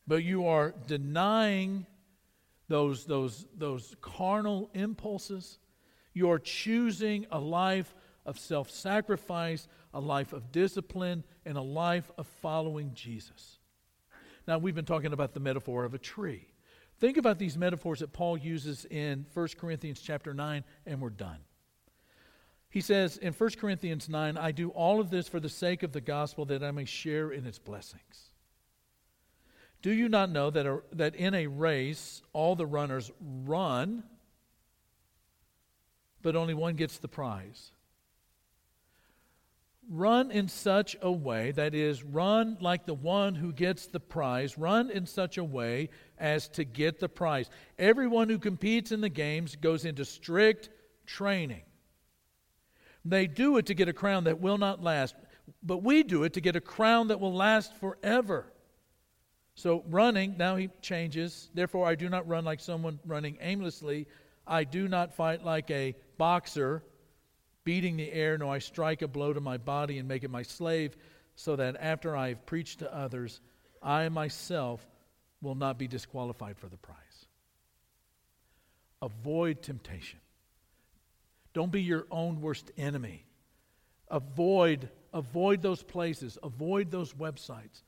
but 0.08 0.24
you 0.24 0.48
are 0.48 0.74
denying 0.88 1.86
those, 2.70 3.04
those, 3.04 3.46
those 3.58 3.98
carnal 4.00 4.70
impulses. 4.74 5.60
You 6.14 6.32
are 6.32 6.40
choosing 6.40 7.26
a 7.30 7.40
life 7.40 7.94
of 8.26 8.40
self 8.40 8.72
sacrifice, 8.72 9.68
a 9.94 10.00
life 10.00 10.32
of 10.32 10.54
discipline, 10.54 11.26
and 11.46 11.58
a 11.58 11.62
life 11.62 12.10
of 12.18 12.28
following 12.42 12.92
Jesus. 12.94 13.60
Now, 14.48 14.58
we've 14.58 14.74
been 14.74 14.86
talking 14.86 15.12
about 15.12 15.34
the 15.34 15.42
metaphor 15.42 15.84
of 15.84 15.94
a 15.94 16.00
tree. 16.00 16.48
Think 17.00 17.18
about 17.18 17.40
these 17.40 17.58
metaphors 17.58 18.00
that 18.00 18.14
Paul 18.14 18.38
uses 18.38 18.86
in 18.86 19.26
1 19.34 19.48
Corinthians 19.58 20.00
chapter 20.00 20.34
9, 20.34 20.64
and 20.86 21.02
we're 21.02 21.10
done. 21.10 21.40
He 22.70 22.82
says 22.82 23.18
in 23.18 23.34
1 23.34 23.50
Corinthians 23.52 24.10
9, 24.10 24.38
I 24.38 24.52
do 24.52 24.70
all 24.70 25.00
of 25.00 25.10
this 25.10 25.28
for 25.28 25.40
the 25.40 25.50
sake 25.50 25.84
of 25.84 25.92
the 25.92 26.02
gospel 26.02 26.46
that 26.46 26.64
I 26.64 26.72
may 26.72 26.86
share 26.86 27.32
in 27.32 27.46
its 27.46 27.60
blessings. 27.60 28.32
Do 29.82 29.92
you 29.92 30.10
not 30.10 30.30
know 30.30 30.50
that, 30.50 30.66
a, 30.66 30.82
that 30.94 31.16
in 31.16 31.34
a 31.34 31.48
race 31.48 32.22
all 32.34 32.56
the 32.56 32.66
runners 32.66 33.12
run, 33.46 34.04
but 36.22 36.36
only 36.36 36.54
one 36.54 36.76
gets 36.76 36.98
the 36.98 37.08
prize? 37.08 37.72
Run 39.90 40.32
in 40.32 40.48
such 40.48 40.96
a 41.02 41.12
way, 41.12 41.52
that 41.52 41.76
is, 41.76 42.04
run 42.04 42.58
like 42.60 42.86
the 42.86 42.94
one 42.94 43.36
who 43.36 43.54
gets 43.54 43.86
the 43.86 44.00
prize, 44.00 44.58
run 44.58 44.90
in 44.90 45.06
such 45.06 45.38
a 45.38 45.44
way 45.44 45.90
as 46.18 46.48
to 46.50 46.64
get 46.64 47.00
the 47.00 47.10
prize. 47.10 47.50
Everyone 47.78 48.28
who 48.28 48.40
competes 48.40 48.92
in 48.92 49.02
the 49.02 49.10
games 49.10 49.56
goes 49.56 49.86
into 49.86 50.04
strict 50.04 50.70
training. 51.06 51.62
They 53.04 53.28
do 53.28 53.58
it 53.58 53.68
to 53.68 53.76
get 53.76 53.88
a 53.88 53.94
crown 53.94 54.24
that 54.24 54.42
will 54.42 54.58
not 54.58 54.82
last, 54.82 55.16
but 55.62 55.84
we 55.84 56.02
do 56.02 56.24
it 56.24 56.34
to 56.34 56.42
get 56.42 56.56
a 56.56 56.62
crown 56.62 57.10
that 57.10 57.20
will 57.20 57.34
last 57.34 57.76
forever. 57.76 58.52
So, 59.54 59.84
running, 59.88 60.36
now 60.38 60.56
he 60.56 60.70
changes. 60.82 61.50
Therefore, 61.54 61.88
I 61.88 61.96
do 61.96 62.10
not 62.10 62.28
run 62.28 62.44
like 62.44 62.60
someone 62.60 63.00
running 63.06 63.38
aimlessly. 63.40 64.08
I 64.48 64.64
do 64.64 64.88
not 64.88 65.16
fight 65.16 65.46
like 65.46 65.70
a 65.72 65.96
boxer, 66.18 66.84
beating 67.66 67.98
the 67.98 68.12
air, 68.14 68.38
nor 68.38 68.54
I 68.54 68.60
strike 68.60 69.02
a 69.02 69.08
blow 69.08 69.34
to 69.34 69.42
my 69.42 69.58
body 69.58 69.98
and 69.98 70.08
make 70.08 70.24
it 70.24 70.32
my 70.32 70.44
slave, 70.44 70.96
so 71.36 71.58
that 71.58 71.76
after 71.80 72.16
I 72.16 72.30
have 72.30 72.46
preached 72.46 72.80
to 72.80 72.96
others, 72.96 73.42
I 73.84 74.08
myself 74.08 74.88
will 75.42 75.56
not 75.56 75.78
be 75.78 75.88
disqualified 75.88 76.58
for 76.58 76.70
the 76.70 76.78
prize. 76.78 77.28
Avoid 79.02 79.62
temptation. 79.62 80.20
Don't 81.54 81.72
be 81.72 81.82
your 81.82 82.08
own 82.10 82.42
worst 82.42 82.72
enemy. 82.78 83.26
Avoid, 84.10 84.90
avoid 85.14 85.62
those 85.62 85.84
places, 85.84 86.38
avoid 86.44 86.92
those 86.92 87.14
websites, 87.14 87.84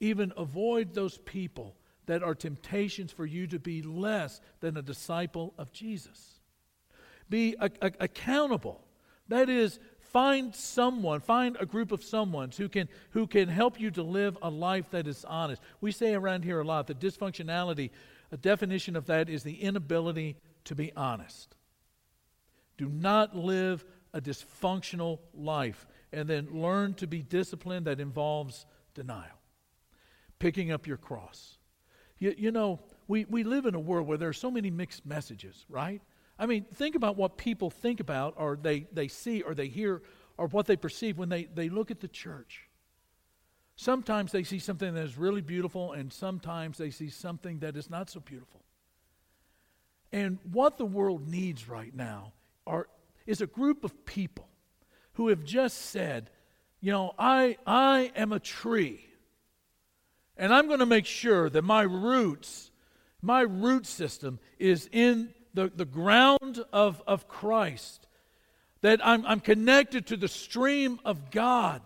even 0.00 0.32
avoid 0.36 0.94
those 0.94 1.18
people 1.18 1.76
that 2.06 2.22
are 2.22 2.34
temptations 2.34 3.12
for 3.12 3.24
you 3.24 3.46
to 3.46 3.58
be 3.58 3.82
less 3.82 4.40
than 4.60 4.76
a 4.76 4.82
disciple 4.82 5.54
of 5.58 5.72
Jesus. 5.72 6.40
Be 7.28 7.54
a, 7.60 7.70
a, 7.80 7.92
accountable. 8.00 8.84
That 9.30 9.48
is, 9.48 9.78
find 10.00 10.54
someone, 10.54 11.20
find 11.20 11.56
a 11.58 11.66
group 11.66 11.92
of 11.92 12.02
someone 12.02 12.50
who 12.56 12.68
can, 12.68 12.88
who 13.10 13.26
can 13.26 13.48
help 13.48 13.80
you 13.80 13.90
to 13.92 14.02
live 14.02 14.36
a 14.42 14.50
life 14.50 14.90
that 14.90 15.06
is 15.06 15.24
honest. 15.24 15.62
We 15.80 15.92
say 15.92 16.14
around 16.14 16.44
here 16.44 16.60
a 16.60 16.64
lot 16.64 16.88
that 16.88 16.98
dysfunctionality, 16.98 17.90
a 18.32 18.36
definition 18.36 18.96
of 18.96 19.06
that 19.06 19.28
is 19.28 19.44
the 19.44 19.54
inability 19.54 20.36
to 20.64 20.74
be 20.74 20.92
honest. 20.96 21.54
Do 22.76 22.88
not 22.88 23.36
live 23.36 23.84
a 24.12 24.20
dysfunctional 24.20 25.20
life 25.32 25.86
and 26.12 26.28
then 26.28 26.48
learn 26.50 26.94
to 26.94 27.06
be 27.06 27.22
disciplined 27.22 27.86
that 27.86 28.00
involves 28.00 28.66
denial. 28.94 29.38
Picking 30.40 30.72
up 30.72 30.88
your 30.88 30.96
cross. 30.96 31.56
You, 32.18 32.34
you 32.36 32.50
know, 32.50 32.80
we, 33.06 33.26
we 33.26 33.44
live 33.44 33.66
in 33.66 33.76
a 33.76 33.80
world 33.80 34.08
where 34.08 34.18
there 34.18 34.28
are 34.28 34.32
so 34.32 34.50
many 34.50 34.70
mixed 34.70 35.06
messages, 35.06 35.64
right? 35.68 36.02
I 36.40 36.46
mean, 36.46 36.64
think 36.74 36.94
about 36.94 37.16
what 37.16 37.36
people 37.36 37.68
think 37.68 38.00
about 38.00 38.34
or 38.38 38.58
they, 38.60 38.86
they 38.92 39.08
see 39.08 39.42
or 39.42 39.54
they 39.54 39.68
hear 39.68 40.00
or 40.38 40.46
what 40.46 40.64
they 40.64 40.74
perceive 40.74 41.18
when 41.18 41.28
they, 41.28 41.44
they 41.44 41.68
look 41.68 41.90
at 41.90 42.00
the 42.00 42.08
church. 42.08 42.66
Sometimes 43.76 44.32
they 44.32 44.42
see 44.42 44.58
something 44.58 44.94
that 44.94 45.04
is 45.04 45.18
really 45.18 45.42
beautiful, 45.42 45.92
and 45.92 46.10
sometimes 46.10 46.78
they 46.78 46.90
see 46.90 47.10
something 47.10 47.58
that 47.58 47.76
is 47.76 47.90
not 47.90 48.08
so 48.08 48.20
beautiful. 48.20 48.62
And 50.12 50.38
what 50.50 50.78
the 50.78 50.86
world 50.86 51.28
needs 51.28 51.68
right 51.68 51.94
now 51.94 52.32
are, 52.66 52.88
is 53.26 53.42
a 53.42 53.46
group 53.46 53.84
of 53.84 54.06
people 54.06 54.48
who 55.14 55.28
have 55.28 55.44
just 55.44 55.76
said, 55.76 56.30
you 56.80 56.90
know, 56.90 57.14
I, 57.18 57.58
I 57.66 58.12
am 58.16 58.32
a 58.32 58.40
tree, 58.40 59.06
and 60.38 60.54
I'm 60.54 60.68
going 60.68 60.80
to 60.80 60.86
make 60.86 61.06
sure 61.06 61.50
that 61.50 61.62
my 61.62 61.82
roots, 61.82 62.70
my 63.20 63.42
root 63.42 63.86
system 63.86 64.38
is 64.58 64.88
in 64.90 65.34
the, 65.54 65.70
the 65.74 65.84
ground 65.84 66.64
of, 66.72 67.02
of 67.06 67.28
Christ, 67.28 68.06
that 68.82 69.04
I'm, 69.06 69.24
I'm 69.26 69.40
connected 69.40 70.06
to 70.06 70.16
the 70.16 70.28
stream 70.28 71.00
of 71.04 71.30
God, 71.30 71.82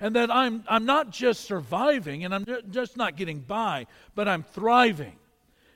and 0.00 0.16
that 0.16 0.30
I'm, 0.30 0.64
I'm 0.68 0.84
not 0.84 1.10
just 1.10 1.42
surviving 1.42 2.24
and 2.24 2.34
I'm 2.34 2.44
just 2.70 2.96
not 2.96 3.16
getting 3.16 3.40
by, 3.40 3.86
but 4.14 4.28
I'm 4.28 4.42
thriving 4.42 5.16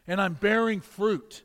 and 0.07 0.21
I'm 0.21 0.35
bearing 0.35 0.81
fruit 0.81 1.43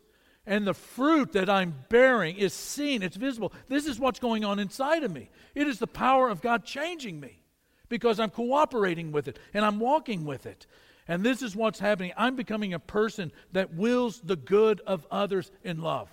and 0.48 0.68
the 0.68 0.74
fruit 0.74 1.34
that 1.34 1.50
I'm 1.50 1.74
bearing 1.90 2.38
is 2.38 2.54
seen, 2.54 3.02
it's 3.02 3.16
visible. 3.16 3.52
This 3.68 3.88
is 3.88 4.00
what's 4.00 4.20
going 4.20 4.46
on 4.46 4.60
inside 4.60 5.04
of 5.04 5.12
me. 5.12 5.30
It 5.56 5.68
is 5.68 5.80
the 5.80 5.88
power 5.88 6.30
of 6.30 6.42
God 6.42 6.66
changing 6.66 7.20
me 7.20 7.42
because 7.90 8.20
I'm 8.20 8.30
cooperating 8.30 9.12
with 9.12 9.28
it 9.28 9.40
and 9.54 9.66
I'm 9.66 9.80
walking 9.80 10.26
with 10.26 10.46
it. 10.46 10.68
And 11.08 11.24
this 11.24 11.42
is 11.42 11.56
what's 11.56 11.80
happening. 11.80 12.12
I'm 12.18 12.36
becoming 12.36 12.74
a 12.74 12.80
person 12.80 13.32
that 13.52 13.74
wills 13.74 14.22
the 14.22 14.36
good 14.36 14.82
of 14.88 15.06
others 15.12 15.52
in 15.64 15.82
love. 15.82 16.10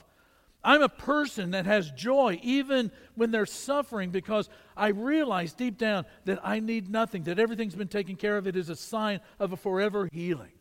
I'm 0.64 0.82
a 0.82 0.88
person 0.88 1.52
that 1.52 1.66
has 1.66 1.90
joy 1.90 2.38
even 2.42 2.92
when 3.16 3.30
they're 3.30 3.46
suffering 3.46 4.10
because 4.10 4.48
I 4.76 4.88
realize 4.88 5.54
deep 5.54 5.76
down 5.76 6.04
that 6.24 6.40
I 6.44 6.60
need 6.60 6.88
nothing, 6.88 7.24
that 7.24 7.38
everything's 7.38 7.74
been 7.74 7.88
taken 7.88 8.16
care 8.16 8.36
of. 8.36 8.46
It 8.46 8.56
is 8.56 8.68
a 8.68 8.76
sign 8.76 9.20
of 9.40 9.52
a 9.52 9.56
forever 9.56 10.08
healing. 10.12 10.52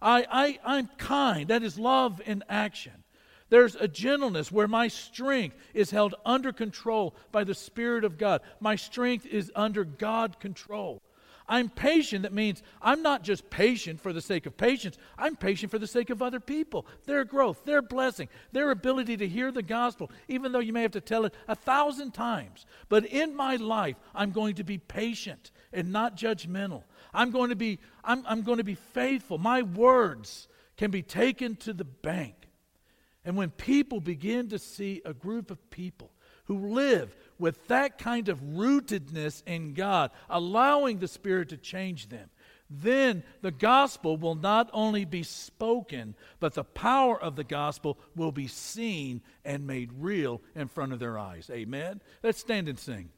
I, 0.00 0.26
I, 0.30 0.58
I'm 0.64 0.86
kind. 0.96 1.48
That 1.48 1.62
is 1.62 1.78
love 1.78 2.20
in 2.24 2.42
action. 2.48 3.04
There's 3.50 3.74
a 3.74 3.86
gentleness 3.86 4.50
where 4.50 4.66
my 4.66 4.88
strength 4.88 5.56
is 5.74 5.90
held 5.90 6.14
under 6.24 6.52
control 6.52 7.14
by 7.30 7.44
the 7.44 7.54
Spirit 7.54 8.04
of 8.04 8.16
God. 8.16 8.40
My 8.60 8.76
strength 8.76 9.26
is 9.26 9.52
under 9.54 9.84
God 9.84 10.40
control. 10.40 11.02
I'm 11.52 11.68
patient. 11.68 12.22
That 12.22 12.32
means 12.32 12.62
I'm 12.80 13.02
not 13.02 13.22
just 13.22 13.50
patient 13.50 14.00
for 14.00 14.14
the 14.14 14.22
sake 14.22 14.46
of 14.46 14.56
patience, 14.56 14.96
I'm 15.18 15.36
patient 15.36 15.70
for 15.70 15.78
the 15.78 15.86
sake 15.86 16.08
of 16.08 16.22
other 16.22 16.40
people, 16.40 16.86
their 17.04 17.26
growth, 17.26 17.66
their 17.66 17.82
blessing, 17.82 18.30
their 18.52 18.70
ability 18.70 19.18
to 19.18 19.28
hear 19.28 19.52
the 19.52 19.62
gospel, 19.62 20.10
even 20.28 20.52
though 20.52 20.60
you 20.60 20.72
may 20.72 20.80
have 20.80 20.92
to 20.92 21.00
tell 21.02 21.26
it 21.26 21.34
a 21.48 21.54
thousand 21.54 22.12
times. 22.12 22.64
But 22.88 23.04
in 23.04 23.36
my 23.36 23.56
life, 23.56 23.96
I'm 24.14 24.30
going 24.30 24.54
to 24.54 24.64
be 24.64 24.78
patient 24.78 25.50
and 25.74 25.92
not 25.92 26.16
judgmental. 26.16 26.84
I'm 27.12 27.30
going 27.30 27.50
to 27.50 27.56
be, 27.56 27.80
I'm, 28.02 28.24
I'm 28.26 28.40
going 28.40 28.56
to 28.56 28.64
be 28.64 28.74
faithful. 28.74 29.36
My 29.36 29.60
words 29.60 30.48
can 30.78 30.90
be 30.90 31.02
taken 31.02 31.56
to 31.56 31.74
the 31.74 31.84
bank. 31.84 32.34
And 33.26 33.36
when 33.36 33.50
people 33.50 34.00
begin 34.00 34.48
to 34.48 34.58
see 34.58 35.02
a 35.04 35.12
group 35.12 35.50
of 35.50 35.70
people 35.70 36.12
who 36.46 36.72
live 36.72 37.14
with 37.42 37.66
that 37.66 37.98
kind 37.98 38.28
of 38.28 38.40
rootedness 38.40 39.42
in 39.46 39.74
God, 39.74 40.12
allowing 40.30 41.00
the 41.00 41.08
Spirit 41.08 41.48
to 41.48 41.56
change 41.56 42.08
them, 42.08 42.30
then 42.70 43.24
the 43.40 43.50
gospel 43.50 44.16
will 44.16 44.36
not 44.36 44.70
only 44.72 45.04
be 45.04 45.24
spoken, 45.24 46.14
but 46.38 46.54
the 46.54 46.62
power 46.62 47.20
of 47.20 47.34
the 47.34 47.42
gospel 47.42 47.98
will 48.14 48.30
be 48.30 48.46
seen 48.46 49.20
and 49.44 49.66
made 49.66 49.90
real 49.98 50.40
in 50.54 50.68
front 50.68 50.92
of 50.92 51.00
their 51.00 51.18
eyes. 51.18 51.50
Amen? 51.52 52.00
Let's 52.22 52.38
stand 52.38 52.68
and 52.68 52.78
sing. 52.78 53.10